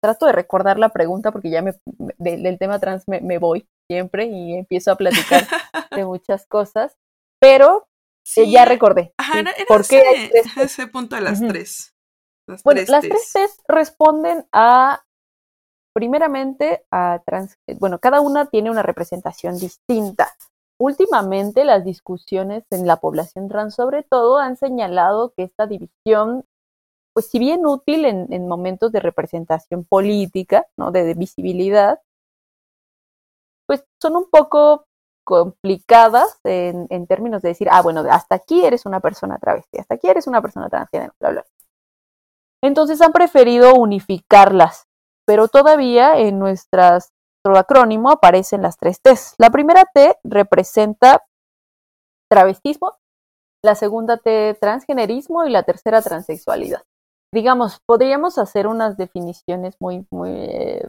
Trato 0.02 0.26
de 0.26 0.32
recordar 0.32 0.80
la 0.80 0.90
pregunta 0.90 1.32
porque 1.32 1.50
ya 1.50 1.62
me, 1.62 1.74
del 2.18 2.58
tema 2.58 2.80
trans 2.80 3.04
me, 3.08 3.38
voy 3.38 3.68
siempre 3.90 4.26
y 4.26 4.54
empiezo 4.54 4.92
a 4.92 4.96
platicar 4.96 5.46
de 5.96 6.06
muchas 6.06 6.46
cosas. 6.46 6.96
Pero 7.40 7.88
eh, 8.36 8.50
ya 8.50 8.66
recordé. 8.66 9.14
Ajá, 9.18 9.44
¿Por 9.68 9.88
qué 9.88 10.32
ese, 10.56 10.88
punto 10.88 11.16
de 11.16 11.22
las 11.22 11.40
tres? 11.40 11.94
bueno, 12.64 12.82
las 12.88 13.02
tres 13.02 13.32
T's 13.34 13.62
responden 13.68 14.46
a, 14.52 15.04
primeramente, 15.94 16.84
a 16.92 17.22
trans, 17.26 17.58
bueno, 17.80 18.00
cada 18.00 18.22
una 18.22 18.48
tiene 18.48 18.72
una 18.72 18.84
representación 18.84 19.58
distinta. 19.58 20.34
Últimamente 20.82 21.66
las 21.66 21.84
discusiones 21.84 22.64
en 22.70 22.88
la 22.88 22.98
población 22.98 23.50
trans 23.50 23.76
sobre 23.76 24.04
todo 24.04 24.38
han 24.38 24.56
señalado 24.56 25.34
que 25.36 25.44
esta 25.44 25.68
división, 25.68 26.46
pues 27.14 27.28
si 27.28 27.38
bien 27.38 27.66
útil 27.66 28.06
en, 28.06 28.48
momentos 28.48 28.94
de 28.94 29.02
representación 29.02 29.84
política, 29.84 30.68
¿no? 30.78 30.92
de, 30.92 31.14
visibilidad, 31.16 32.00
pues 33.68 33.84
son 34.02 34.16
un 34.16 34.30
poco 34.30 34.86
complicadas 35.26 36.40
en, 36.46 36.88
en, 36.90 37.08
términos 37.08 37.42
de 37.42 37.50
decir, 37.50 37.68
ah, 37.70 37.82
bueno, 37.82 38.06
hasta 38.10 38.36
aquí 38.36 38.64
eres 38.64 38.86
una 38.86 39.02
persona 39.02 39.38
travesti, 39.38 39.80
hasta 39.80 39.96
aquí 39.96 40.08
eres 40.08 40.28
una 40.28 40.42
persona 40.42 40.70
transgénero, 40.70 41.14
bla, 41.20 41.30
bla. 41.32 41.46
Entonces 42.64 43.02
han 43.02 43.12
preferido 43.12 43.76
unificarlas, 43.76 44.88
pero 45.26 45.50
todavía 45.50 46.18
en 46.18 46.40
nuestras 46.40 47.12
acrónimo 47.46 48.12
aparecen 48.12 48.62
las 48.62 48.78
tres 48.78 49.02
T's. 49.02 49.36
La 49.38 49.50
primera 49.50 49.86
T 49.94 50.18
representa 50.24 51.24
travestismo, 52.30 52.98
la 53.64 53.76
segunda 53.76 54.18
T 54.18 54.58
transgenerismo 54.60 55.46
y 55.46 55.50
la 55.50 55.64
tercera 55.64 56.02
transexualidad. 56.02 56.82
Digamos, 57.34 57.80
podríamos 57.86 58.38
hacer 58.38 58.68
unas 58.68 58.98
definiciones 58.98 59.76
muy, 59.80 60.06
eh, 60.26 60.88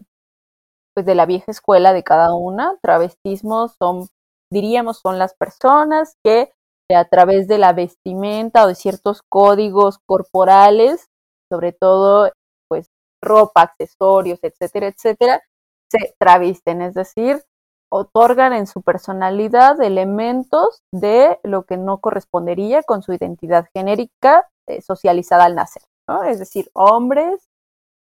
pues 0.95 1.07
de 1.07 1.15
la 1.15 1.27
vieja 1.27 1.51
escuela 1.51 1.93
de 1.93 2.03
cada 2.03 2.35
una. 2.35 2.79
Travestismo 2.83 3.69
son, 3.69 4.09
diríamos, 4.53 4.99
son 4.99 5.19
las 5.19 5.35
personas 5.35 6.17
que 6.25 6.53
a 6.95 7.05
través 7.05 7.47
de 7.47 7.59
la 7.59 7.73
vestimenta 7.73 8.65
o 8.65 8.69
de 8.69 8.75
ciertos 8.75 9.23
códigos 9.29 9.99
corporales, 10.07 11.07
sobre 11.51 11.73
todo, 11.73 12.31
pues 12.69 12.89
ropa, 13.23 13.63
accesorios, 13.63 14.41
etcétera, 14.43 14.89
etcétera, 14.89 15.43
se 15.91 16.15
travisten, 16.19 16.83
es 16.83 16.95
decir, 16.95 17.43
otorgan 17.91 18.53
en 18.53 18.67
su 18.67 18.83
personalidad 18.83 19.81
elementos 19.83 20.83
de 20.93 21.39
lo 21.43 21.65
que 21.65 21.77
no 21.77 21.99
correspondería 21.99 22.83
con 22.83 23.03
su 23.03 23.13
identidad 23.13 23.67
genérica 23.75 24.49
eh, 24.69 24.81
socializada 24.81 25.45
al 25.45 25.57
nacer. 25.57 25.83
Es 26.27 26.39
decir, 26.39 26.71
hombres 26.73 27.49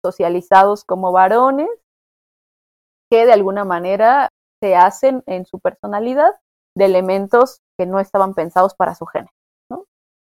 socializados 0.04 0.86
como 0.86 1.12
varones 1.12 1.70
que 3.10 3.26
de 3.26 3.34
alguna 3.34 3.66
manera 3.66 4.30
se 4.62 4.76
hacen 4.76 5.24
en 5.26 5.46
su 5.46 5.60
personalidad 5.60 6.34
de 6.78 6.86
elementos 6.86 7.62
que 7.78 7.86
no 7.86 8.00
estaban 8.00 8.34
pensados 8.34 8.76
para 8.76 8.96
su 8.96 9.06
género. 9.06 9.32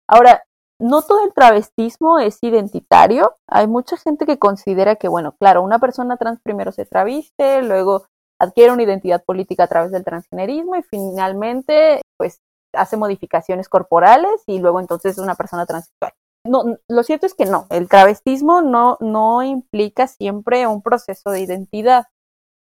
Ahora, 0.09 0.45
no 0.83 1.03
todo 1.03 1.25
el 1.25 1.33
travestismo 1.33 2.19
es 2.19 2.39
identitario. 2.43 3.37
Hay 3.47 3.69
mucha 3.69 3.97
gente 3.97 4.27
que 4.27 4.39
considera 4.39 4.97
que, 4.97 5.09
bueno, 5.09 5.37
claro, 5.39 5.63
una 5.63 5.79
persona 5.79 6.17
trans 6.17 6.41
primero 6.43 6.73
se 6.73 6.85
traviste, 6.85 7.63
luego 7.63 8.05
adquiere 8.41 8.73
una 8.73 8.83
identidad 8.83 9.25
política 9.25 9.65
a 9.65 9.69
través 9.69 9.93
del 9.93 10.05
transgenerismo 10.05 10.75
y 10.75 10.83
finalmente, 10.83 12.03
pues, 12.19 12.41
hace 12.75 12.97
modificaciones 12.97 13.69
corporales 13.69 14.43
y 14.47 14.59
luego 14.59 14.81
entonces 14.81 15.13
es 15.13 15.19
una 15.19 15.37
persona 15.37 15.67
transexual. 15.67 16.13
No, 16.45 16.65
lo 16.89 17.03
cierto 17.05 17.27
es 17.27 17.35
que 17.35 17.47
no, 17.47 17.67
el 17.71 17.89
travestismo 17.89 18.63
no, 18.63 18.97
no 19.01 19.45
implica 19.45 20.09
siempre 20.09 20.67
un 20.67 20.83
proceso 20.83 21.31
de 21.31 21.43
identidad. 21.43 22.07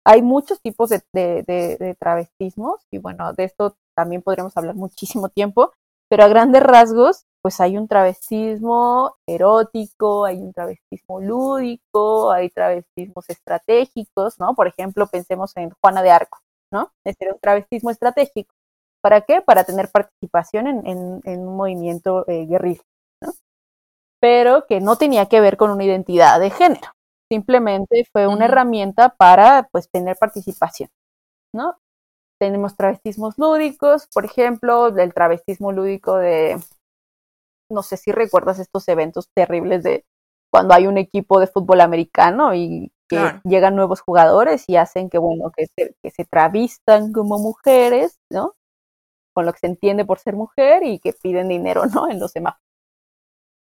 Hay 0.04 0.22
muchos 0.22 0.60
tipos 0.60 0.88
de, 0.88 1.02
de, 1.12 1.44
de 1.78 1.96
travestismos 2.00 2.80
y 2.90 2.98
bueno, 2.98 3.32
de 3.34 3.44
esto 3.44 3.76
también 3.94 4.22
podríamos 4.22 4.56
hablar 4.56 4.74
muchísimo 4.74 5.28
tiempo, 5.28 5.72
pero 6.08 6.24
a 6.24 6.28
grandes 6.28 6.62
rasgos 6.64 7.26
pues 7.42 7.60
hay 7.60 7.78
un 7.78 7.88
travestismo 7.88 9.16
erótico, 9.26 10.24
hay 10.24 10.38
un 10.38 10.52
travestismo 10.52 11.20
lúdico, 11.20 12.30
hay 12.30 12.50
travestismos 12.50 13.28
estratégicos, 13.30 14.38
¿no? 14.38 14.54
Por 14.54 14.68
ejemplo, 14.68 15.06
pensemos 15.06 15.56
en 15.56 15.70
Juana 15.80 16.02
de 16.02 16.10
Arco, 16.10 16.38
¿no? 16.72 16.92
Este 17.04 17.24
era 17.24 17.34
un 17.34 17.40
travestismo 17.40 17.90
estratégico. 17.90 18.54
¿Para 19.02 19.22
qué? 19.22 19.40
Para 19.40 19.64
tener 19.64 19.90
participación 19.90 20.66
en, 20.86 21.20
un 21.24 21.56
movimiento 21.56 22.28
eh, 22.28 22.46
guerril, 22.46 22.82
¿no? 23.22 23.32
Pero 24.20 24.66
que 24.66 24.80
no 24.80 24.96
tenía 24.96 25.26
que 25.26 25.40
ver 25.40 25.56
con 25.56 25.70
una 25.70 25.84
identidad 25.84 26.38
de 26.40 26.50
género. 26.50 26.92
Simplemente 27.30 28.06
fue 28.12 28.26
una 28.26 28.46
herramienta 28.46 29.10
para, 29.10 29.68
pues, 29.72 29.88
tener 29.90 30.16
participación, 30.16 30.90
¿no? 31.54 31.78
tenemos 32.40 32.74
travestismos 32.74 33.36
lúdicos, 33.36 34.08
por 34.14 34.24
ejemplo, 34.24 34.86
el 34.88 35.12
travestismo 35.12 35.72
lúdico 35.72 36.16
de, 36.16 36.58
no 37.70 37.82
sé 37.82 37.96
si 37.96 38.12
recuerdas 38.12 38.58
estos 38.58 38.88
eventos 38.88 39.28
terribles 39.34 39.82
de 39.82 40.04
cuando 40.50 40.74
hay 40.74 40.86
un 40.86 40.98
equipo 40.98 41.40
de 41.40 41.46
fútbol 41.46 41.80
americano 41.80 42.54
y 42.54 42.92
que 43.08 43.40
llegan 43.44 43.74
nuevos 43.74 44.00
jugadores 44.00 44.64
y 44.68 44.76
hacen 44.76 45.10
que, 45.10 45.18
bueno, 45.18 45.50
que 45.56 45.66
se, 45.66 45.96
que 46.02 46.10
se 46.10 46.24
travistan 46.24 47.12
como 47.12 47.38
mujeres, 47.38 48.20
¿no? 48.30 48.54
Con 49.34 49.46
lo 49.46 49.52
que 49.52 49.60
se 49.60 49.66
entiende 49.68 50.04
por 50.04 50.20
ser 50.20 50.36
mujer 50.36 50.84
y 50.84 51.00
que 51.00 51.12
piden 51.12 51.48
dinero, 51.48 51.86
¿no? 51.86 52.10
En 52.10 52.20
los 52.20 52.32
demás. 52.32 52.56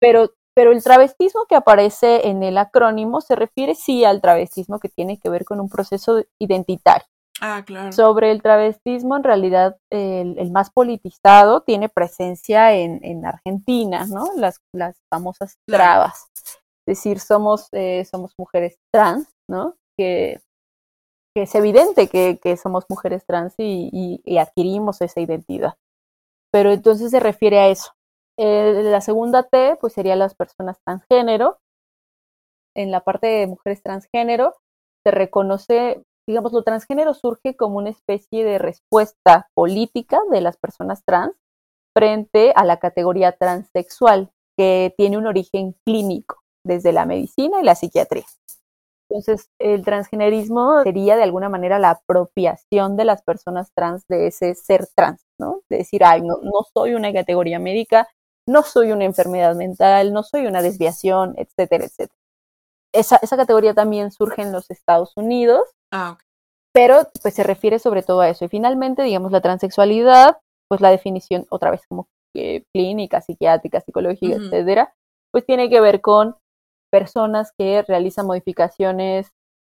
Pero, 0.01 0.31
pero 0.55 0.73
el 0.73 0.83
travestismo 0.83 1.47
que 1.49 1.55
aparece 1.55 2.29
en 2.29 2.43
el 2.43 2.59
acrónimo 2.59 3.21
se 3.23 3.37
refiere 3.37 3.75
sí 3.75 4.05
al 4.05 4.21
travestismo 4.21 4.81
que 4.81 4.89
tiene 4.91 5.19
que 5.19 5.31
ver 5.31 5.45
con 5.45 5.61
un 5.61 5.69
proceso 5.71 6.23
identitario. 6.39 7.07
Ah, 7.45 7.65
claro. 7.67 7.91
Sobre 7.91 8.31
el 8.31 8.41
travestismo, 8.41 9.17
en 9.17 9.25
realidad, 9.25 9.77
el, 9.91 10.53
más 10.53 10.71
politizado 10.71 11.63
tiene 11.63 11.89
presencia 11.89 12.73
en, 12.73 13.05
en 13.05 13.27
Argentina, 13.27 14.07
¿no? 14.07 14.31
Las, 14.37 14.61
las 14.73 15.03
famosas 15.11 15.59
trabas. 15.67 16.31
Es 16.87 16.99
decir, 16.99 17.19
somos, 17.19 17.67
eh, 17.73 18.05
somos 18.05 18.33
mujeres 18.39 18.79
trans, 18.93 19.27
¿no? 19.51 19.75
Que, 19.99 20.41
que 21.35 21.43
es 21.43 21.55
evidente 21.57 22.07
que, 22.07 22.39
que, 22.41 22.57
somos 22.57 22.85
mujeres 22.89 23.27
trans 23.27 23.55
y, 23.59 24.21
y, 24.25 24.39
adquirimos 24.39 25.01
esa 25.01 25.21
identidad. 25.21 25.75
Pero 26.53 26.71
entonces 26.71 27.11
se 27.11 27.19
refiere 27.19 27.59
a 27.59 27.67
eso. 27.67 27.91
Eh, 28.39 28.83
la 28.85 29.01
segunda 29.01 29.43
T, 29.43 29.77
pues 29.81 29.95
sería 29.95 30.15
las 30.15 30.37
personas 30.37 30.79
transgénero. 30.85 31.59
En 32.77 32.93
la 32.93 33.01
parte 33.01 33.27
de 33.27 33.49
mujeres 33.49 33.83
transgénero, 33.83 34.55
se 35.05 35.11
reconoce 35.11 36.05
digamos, 36.29 36.53
lo 36.53 36.63
transgénero 36.63 37.15
surge 37.15 37.57
como 37.57 37.79
una 37.79 37.91
especie 37.91 38.45
de 38.45 38.59
respuesta 38.59 39.49
política 39.55 40.21
de 40.31 40.41
las 40.41 40.57
personas 40.57 41.03
trans 41.05 41.35
frente 41.97 42.53
a 42.55 42.65
la 42.65 42.79
categoría 42.79 43.33
transexual, 43.33 44.31
que 44.57 44.95
tiene 44.97 45.19
un 45.19 45.27
origen 45.27 45.75
clínico 45.87 46.43
desde 46.65 46.93
la 46.93 47.07
medicina 47.07 47.61
y 47.61 47.65
la 47.65 47.75
psiquiatría. 47.75 48.25
Entonces, 49.11 49.51
el 49.59 49.85
transgenerismo 49.85 50.83
sería 50.85 51.17
de 51.17 51.23
alguna 51.23 51.51
manera 51.51 51.79
la 51.79 51.91
apropiación 51.91 52.97
de 52.97 53.05
las 53.05 53.23
personas 53.23 53.71
trans 53.75 54.07
de 54.09 54.29
ese 54.29 54.55
ser 54.55 54.87
trans, 54.95 55.21
¿no? 55.39 55.61
De 55.69 55.79
decir, 55.79 56.03
ay, 56.03 56.23
no, 56.23 56.39
no 56.43 56.65
soy 56.73 56.95
una 56.95 57.13
categoría 57.13 57.59
médica, 57.59 58.09
no 58.49 58.63
soy 58.63 58.91
una 58.93 59.05
enfermedad 59.05 59.55
mental, 59.55 60.15
no 60.15 60.23
soy 60.23 60.47
una 60.47 60.63
desviación, 60.63 61.35
etcétera, 61.37 61.85
etcétera. 61.85 62.22
Esa, 62.95 63.17
esa 63.17 63.37
categoría 63.37 63.75
también 63.75 64.11
surge 64.13 64.43
en 64.43 64.53
los 64.53 64.71
Estados 64.71 65.13
Unidos 65.17 65.69
Ah, 65.93 66.17
Pero 66.75 67.03
pues 67.21 67.35
se 67.35 67.45
refiere 67.45 67.79
sobre 67.79 68.03
todo 68.03 68.23
a 68.23 68.31
eso. 68.31 68.47
Y 68.47 68.49
finalmente, 68.49 69.03
digamos, 69.03 69.31
la 69.31 69.43
transexualidad, 69.43 70.39
pues 70.69 70.81
la 70.81 70.91
definición, 70.91 71.47
otra 71.51 71.71
vez 71.71 71.83
como 71.87 72.09
clínica, 72.75 73.21
psiquiátrica, 73.21 73.83
psicológica, 73.83 74.37
etcétera, 74.37 74.95
pues 75.31 75.45
tiene 75.45 75.69
que 75.69 75.83
ver 75.83 76.01
con 76.01 76.37
personas 76.91 77.53
que 77.59 77.83
realizan 77.83 78.27
modificaciones 78.27 79.29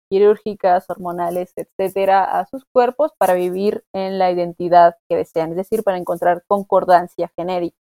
quirúrgicas, 0.09 0.89
hormonales, 0.89 1.53
etcétera, 1.57 2.39
a 2.39 2.47
sus 2.47 2.65
cuerpos 2.73 3.11
para 3.19 3.35
vivir 3.35 3.83
en 3.93 4.19
la 4.19 4.31
identidad 4.31 4.97
que 5.09 5.17
desean, 5.17 5.51
es 5.51 5.57
decir, 5.57 5.83
para 5.83 5.99
encontrar 5.99 6.45
concordancia 6.47 7.33
genérica. 7.37 7.77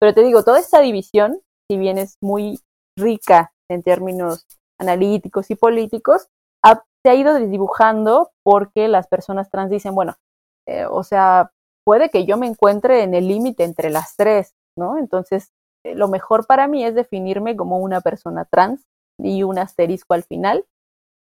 Pero 0.00 0.14
te 0.14 0.22
digo, 0.22 0.42
toda 0.42 0.58
esta 0.58 0.80
división, 0.80 1.40
si 1.70 1.76
bien 1.76 1.98
es 1.98 2.16
muy 2.22 2.60
rica 2.96 3.52
en 3.68 3.82
términos 3.82 4.46
analíticos 4.84 5.50
y 5.50 5.54
políticos, 5.54 6.28
se 7.04 7.10
ha 7.10 7.14
ido 7.14 7.34
desdibujando 7.34 8.30
porque 8.42 8.88
las 8.88 9.08
personas 9.08 9.50
trans 9.50 9.70
dicen, 9.70 9.94
bueno, 9.94 10.16
eh, 10.66 10.86
o 10.86 11.02
sea, 11.02 11.50
puede 11.84 12.08
que 12.08 12.24
yo 12.24 12.38
me 12.38 12.46
encuentre 12.46 13.02
en 13.02 13.14
el 13.14 13.28
límite 13.28 13.64
entre 13.64 13.90
las 13.90 14.16
tres, 14.16 14.54
¿no? 14.74 14.96
Entonces, 14.96 15.50
eh, 15.84 15.94
lo 15.94 16.08
mejor 16.08 16.46
para 16.46 16.66
mí 16.66 16.82
es 16.82 16.94
definirme 16.94 17.56
como 17.56 17.78
una 17.78 18.00
persona 18.00 18.46
trans 18.46 18.86
y 19.22 19.42
un 19.42 19.58
asterisco 19.58 20.14
al 20.14 20.22
final. 20.22 20.64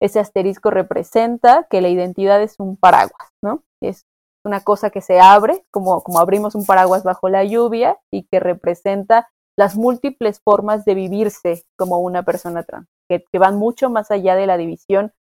Ese 0.01 0.19
asterisco 0.19 0.69
representa 0.69 1.65
que 1.69 1.81
la 1.81 1.87
identidad 1.87 2.41
es 2.41 2.59
un 2.59 2.75
paraguas, 2.75 3.29
¿no? 3.41 3.63
Es 3.81 4.03
una 4.45 4.61
cosa 4.61 4.89
que 4.89 5.01
se 5.01 5.21
abre, 5.21 5.65
como, 5.71 6.01
como 6.03 6.19
abrimos 6.19 6.55
un 6.55 6.65
paraguas 6.65 7.03
bajo 7.03 7.29
la 7.29 7.45
lluvia 7.45 7.97
y 8.11 8.23
que 8.23 8.41
representa 8.41 9.29
las 9.57 9.77
múltiples 9.77 10.41
formas 10.41 10.83
de 10.83 10.95
vivirse 10.95 11.63
como 11.77 11.99
una 11.99 12.23
persona 12.23 12.63
trans, 12.63 12.87
que 13.09 13.39
van 13.39 13.57
mucho 13.57 13.89
más 13.89 14.11
allá 14.11 14.35
de 14.35 14.47
la 14.47 14.57
división 14.57 15.11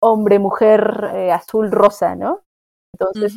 hombre, 0.00 0.38
mujer, 0.38 1.10
eh, 1.14 1.32
azul, 1.32 1.70
rosa, 1.70 2.14
¿no? 2.14 2.44
Entonces, 2.92 3.34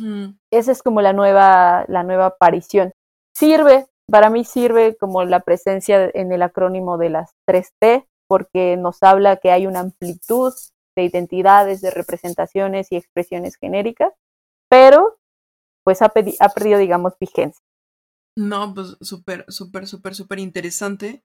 esa 0.50 0.72
es 0.72 0.82
como 0.82 1.02
la 1.02 1.12
nueva, 1.12 1.84
la 1.88 2.02
nueva 2.02 2.26
aparición. 2.26 2.92
Sirve, 3.36 3.86
para 4.10 4.30
mí 4.30 4.44
sirve 4.44 4.96
como 4.96 5.24
la 5.24 5.40
presencia 5.40 6.10
en 6.14 6.32
el 6.32 6.42
acrónimo 6.42 6.98
de 6.98 7.10
las 7.10 7.32
3T, 7.48 8.06
porque 8.28 8.76
nos 8.76 9.02
habla 9.02 9.36
que 9.36 9.50
hay 9.50 9.66
una 9.66 9.80
amplitud 9.80 10.52
de 10.96 11.04
identidades, 11.04 11.80
de 11.80 11.90
representaciones 11.90 12.90
y 12.90 12.96
expresiones 12.96 13.56
genéricas, 13.56 14.12
pero 14.68 15.18
pues 15.84 16.02
ha, 16.02 16.06
ha 16.06 16.48
perdido, 16.48 16.78
digamos, 16.78 17.14
vigencia. 17.18 17.62
No, 18.36 18.72
pues 18.74 18.96
súper, 19.00 19.44
súper, 19.48 19.86
súper, 19.86 20.14
súper 20.14 20.38
interesante, 20.38 21.22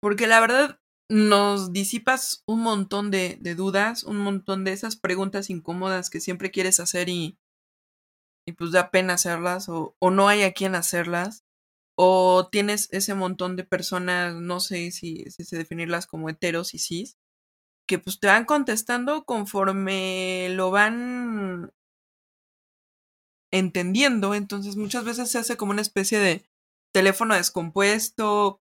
porque 0.00 0.26
la 0.26 0.40
verdad 0.40 0.78
nos 1.08 1.72
disipas 1.72 2.42
un 2.46 2.60
montón 2.60 3.10
de, 3.10 3.36
dudas, 3.56 4.04
un 4.04 4.18
montón 4.18 4.64
de 4.64 4.72
esas 4.72 4.96
preguntas 4.96 5.50
incómodas 5.50 6.10
que 6.10 6.20
siempre 6.20 6.50
quieres 6.50 6.80
hacer 6.80 7.08
y, 7.08 7.38
pues 8.56 8.72
da 8.72 8.90
pena 8.90 9.14
hacerlas 9.14 9.68
o, 9.68 9.96
o 9.98 10.10
no 10.10 10.28
hay 10.28 10.42
a 10.42 10.52
quien 10.52 10.74
hacerlas. 10.74 11.44
O 11.96 12.48
tienes 12.50 12.88
ese 12.92 13.14
montón 13.14 13.56
de 13.56 13.64
personas, 13.64 14.34
no 14.34 14.60
sé 14.60 14.90
si, 14.90 15.24
si 15.30 15.44
se 15.44 15.56
definirlas 15.56 16.06
como 16.06 16.28
heteros 16.28 16.74
y 16.74 16.78
cis, 16.80 17.16
que 17.86 17.98
pues 17.98 18.20
te 18.20 18.26
van 18.28 18.46
contestando 18.46 19.24
conforme 19.24 20.48
lo 20.50 20.70
van 20.70 21.72
entendiendo. 23.52 24.34
Entonces 24.34 24.76
muchas 24.76 25.04
veces 25.04 25.30
se 25.30 25.38
hace 25.38 25.56
como 25.56 25.72
una 25.72 25.82
especie 25.82 26.18
de 26.18 26.44
teléfono 26.92 27.34
descompuesto, 27.34 28.60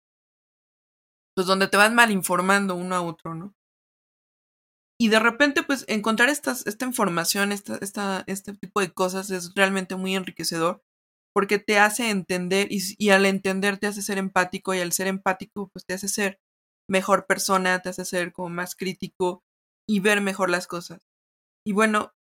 pues 1.35 1.47
donde 1.47 1.67
te 1.67 1.77
vas 1.77 1.91
mal 1.91 2.11
informando 2.11 2.75
uno 2.75 2.95
a 2.95 3.01
otro, 3.01 3.35
¿no? 3.35 3.53
Y 4.99 5.09
de 5.09 5.19
repente, 5.19 5.63
pues 5.63 5.83
encontrar 5.87 6.29
estas, 6.29 6.67
esta 6.67 6.85
información, 6.85 7.51
esta, 7.51 7.77
esta, 7.77 8.23
este 8.27 8.53
tipo 8.53 8.81
de 8.81 8.93
cosas 8.93 9.31
es 9.31 9.55
realmente 9.55 9.95
muy 9.95 10.15
enriquecedor 10.15 10.83
porque 11.33 11.57
te 11.57 11.79
hace 11.79 12.09
entender 12.09 12.67
y, 12.71 12.81
y, 12.97 13.09
al 13.09 13.25
entender 13.25 13.77
te 13.77 13.87
hace 13.87 14.01
ser 14.01 14.17
empático 14.17 14.73
y 14.73 14.79
al 14.79 14.91
ser 14.91 15.07
empático, 15.07 15.69
pues 15.73 15.85
te 15.85 15.93
hace 15.93 16.07
ser 16.07 16.39
mejor 16.89 17.25
persona, 17.25 17.81
te 17.81 17.89
hace 17.89 18.05
ser 18.05 18.33
como 18.33 18.49
más 18.49 18.75
crítico 18.75 19.43
y 19.89 20.01
ver 20.01 20.21
mejor 20.21 20.49
las 20.49 20.67
cosas. 20.67 21.01
Y 21.65 21.73
bueno, 21.73 22.11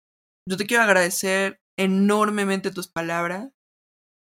yo 0.49 0.57
te 0.57 0.65
quiero 0.65 0.83
agradecer 0.83 1.59
enormemente 1.77 2.71
tus 2.71 2.87
palabras. 2.87 3.51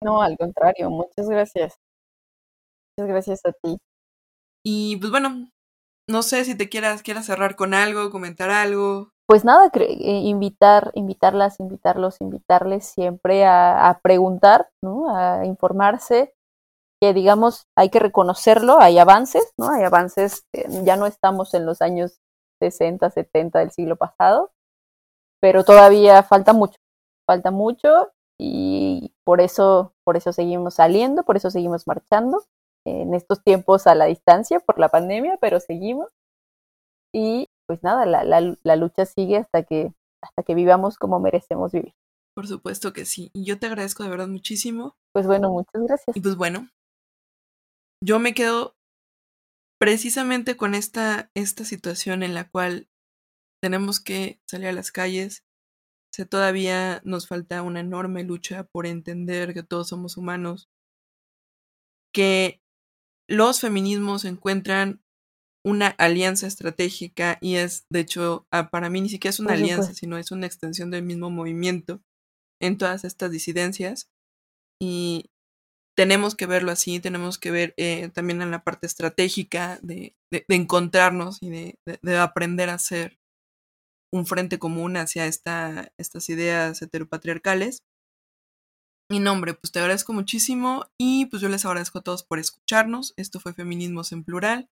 No, 0.04 0.21
al 0.21 0.38
contrario, 0.38 0.89
muchas 0.89 1.30
gracias. 1.30 1.80
Muchas 2.97 3.10
gracias 3.10 3.45
a 3.45 3.54
ti. 3.54 3.78
Y 4.63 4.98
pues 4.98 5.12
bueno, 5.12 5.50
no 6.10 6.24
sé 6.24 6.43
si 6.43 6.56
te 6.56 6.69
quieras, 6.69 7.04
quieras 7.04 7.26
cerrar 7.26 7.56
con 7.56 7.74
algo, 7.74 8.12
comentar 8.12 8.50
algo. 8.50 9.12
Pues 9.28 9.45
nada, 9.45 9.69
eh, 9.76 10.22
invitar, 10.24 10.91
invitarlas, 10.95 11.60
invitarlos, 11.60 12.19
invitarles 12.19 12.86
siempre 12.86 13.45
a, 13.45 14.00
preguntar, 14.02 14.69
¿no? 14.82 15.15
A 15.15 15.45
informarse, 15.45 16.34
que 17.00 17.13
digamos 17.13 17.67
hay 17.78 17.89
que 17.89 18.00
reconocerlo, 18.00 18.80
hay 18.82 18.98
avances, 18.98 19.54
¿no? 19.58 19.69
Hay 19.69 19.84
avances, 19.84 20.45
eh, 20.54 20.67
ya 20.84 20.95
no 20.98 21.06
estamos 21.06 21.54
en 21.54 21.67
los 21.67 21.82
años 21.84 22.19
60, 22.60 23.12
70 23.12 23.60
del 23.60 23.72
siglo 23.72 23.95
pasado, 23.95 24.52
pero 25.39 25.63
todavía 25.63 26.24
falta 26.24 26.54
mucho, 26.54 26.80
falta 27.28 27.52
mucho 27.52 28.12
y 28.39 29.13
por 29.24 29.41
eso, 29.41 29.93
por 30.04 30.17
eso 30.17 30.34
seguimos 30.34 30.76
saliendo, 30.76 31.24
por 31.24 31.38
eso 31.38 31.52
seguimos 31.52 31.86
marchando 31.86 32.43
en 32.89 33.13
estos 33.13 33.43
tiempos 33.43 33.88
a 33.88 33.95
la 33.95 34.06
distancia 34.06 34.60
por 34.60 34.80
la 34.80 34.89
pandemia, 34.89 35.38
pero 35.41 35.60
seguimos. 35.60 36.10
Y 37.13 37.47
pues 37.67 37.84
nada, 37.84 38.06
la, 38.06 38.23
la, 38.23 38.56
la, 38.63 38.75
lucha 38.75 39.06
sigue 39.06 39.38
hasta 39.38 39.63
que, 39.63 39.93
hasta 40.21 40.43
que 40.43 40.56
vivamos 40.56 40.97
como 40.97 41.19
merecemos 41.19 41.71
vivir. 41.71 41.93
Por 42.36 42.47
supuesto 42.47 42.93
que 42.93 43.06
sí. 43.06 43.32
Y 43.34 43.45
yo 43.45 43.60
te 43.60 43.67
agradezco 43.67 44.04
de 44.04 44.10
verdad 44.10 44.28
muchísimo. 44.28 44.95
Pues 45.13 45.28
bueno, 45.28 45.49
muchas 45.49 45.82
gracias. 45.84 46.15
Y 46.15 46.21
pues 46.21 46.36
bueno, 46.36 46.69
yo 48.04 48.19
me 48.19 48.34
quedo 48.34 48.75
precisamente 49.80 50.58
con 50.58 50.75
esta, 50.75 51.32
esta 51.34 51.63
situación 51.63 52.23
en 52.23 52.34
la 52.34 52.49
cual 52.49 52.89
tenemos 53.62 53.99
que 53.99 54.39
salir 54.47 54.67
a 54.67 54.73
las 54.73 54.91
calles. 54.91 55.43
O 56.19 56.25
todavía 56.25 57.02
nos 57.06 57.28
falta 57.28 57.62
una 57.62 57.80
enorme 57.80 58.23
lucha 58.23 58.65
por 58.65 58.86
entender 58.86 59.54
que 59.54 59.63
todos 59.63 59.88
somos 59.88 60.17
humanos, 60.17 60.67
que 62.13 62.62
los 63.30 63.62
feminismos 63.62 64.26
encuentran 64.26 65.02
una 65.65 65.88
alianza 65.88 66.48
estratégica 66.48 67.38
y 67.42 67.56
es, 67.56 67.86
de 67.92 68.00
hecho, 68.00 68.48
ah, 68.52 68.70
para 68.70 68.89
mí 68.89 69.02
ni 69.02 69.10
siquiera 69.10 69.32
es 69.32 69.39
una 69.39 69.54
alianza, 69.54 69.94
sino 69.94 70.18
es 70.18 70.32
una 70.32 70.48
extensión 70.48 70.89
del 70.92 71.04
mismo 71.04 71.30
movimiento. 71.30 72.02
en 72.62 72.78
todas 72.78 73.06
estas 73.06 73.32
disidencias 73.32 74.10
y 74.82 75.30
tenemos 75.96 76.36
que 76.36 76.46
verlo 76.46 76.72
así, 76.72 77.00
tenemos 77.00 77.38
que 77.38 77.52
ver 77.52 77.74
eh, 77.78 78.10
también 78.10 78.42
en 78.42 78.52
la 78.52 78.63
parte 78.63 78.88
estratégica 78.88 79.80
de, 79.82 80.15
de, 80.32 80.46
encontrarnos 80.48 81.38
y 81.42 81.50
de, 81.50 81.80
de, 82.02 82.18
aprender 82.18 82.70
a 82.70 82.80
ser 82.80 83.18
un 84.13 84.26
frente 84.26 84.60
común 84.60 84.98
hacia 84.98 85.26
esta, 85.26 85.92
estas 85.98 86.30
ideas 86.30 86.82
heteropatriarcales. 86.82 87.80
Y 89.12 89.19
no, 89.19 89.32
hombre, 89.32 89.56
pues 89.56 89.72
te 89.72 89.80
agradezco 89.80 90.13
muchísimo 90.13 90.86
y 91.00 91.26
pues 91.26 91.41
yo 91.41 91.50
les 91.50 91.65
agradezco 91.65 91.98
a 91.98 92.02
todos 92.02 92.24
por 92.24 92.38
escucharnos. 92.38 93.13
Esto 93.17 93.39
fue 93.39 93.54
Feminismos 93.54 94.12
en 94.12 94.24
Plural. 94.24 94.69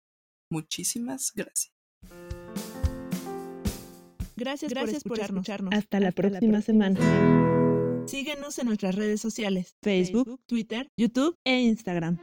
Muchísimas 0.51 1.33
gracias. 1.35 1.72
Gracias, 4.37 4.70
gracias 4.70 5.03
por, 5.05 5.18
escucharnos. 5.18 5.72
Hasta, 5.75 6.01
la, 6.01 6.12
próxima 6.12 6.61
semana. 6.61 7.01
Síguenos 8.07 8.59
en 8.59 8.66
nuestras 8.66 8.94
redes 8.94 9.22
sociales, 9.22 9.75
Facebook, 9.83 10.38
Twitter, 10.46 10.90
YouTube 10.99 11.38
e 11.44 11.59
Instagram. 11.61 12.18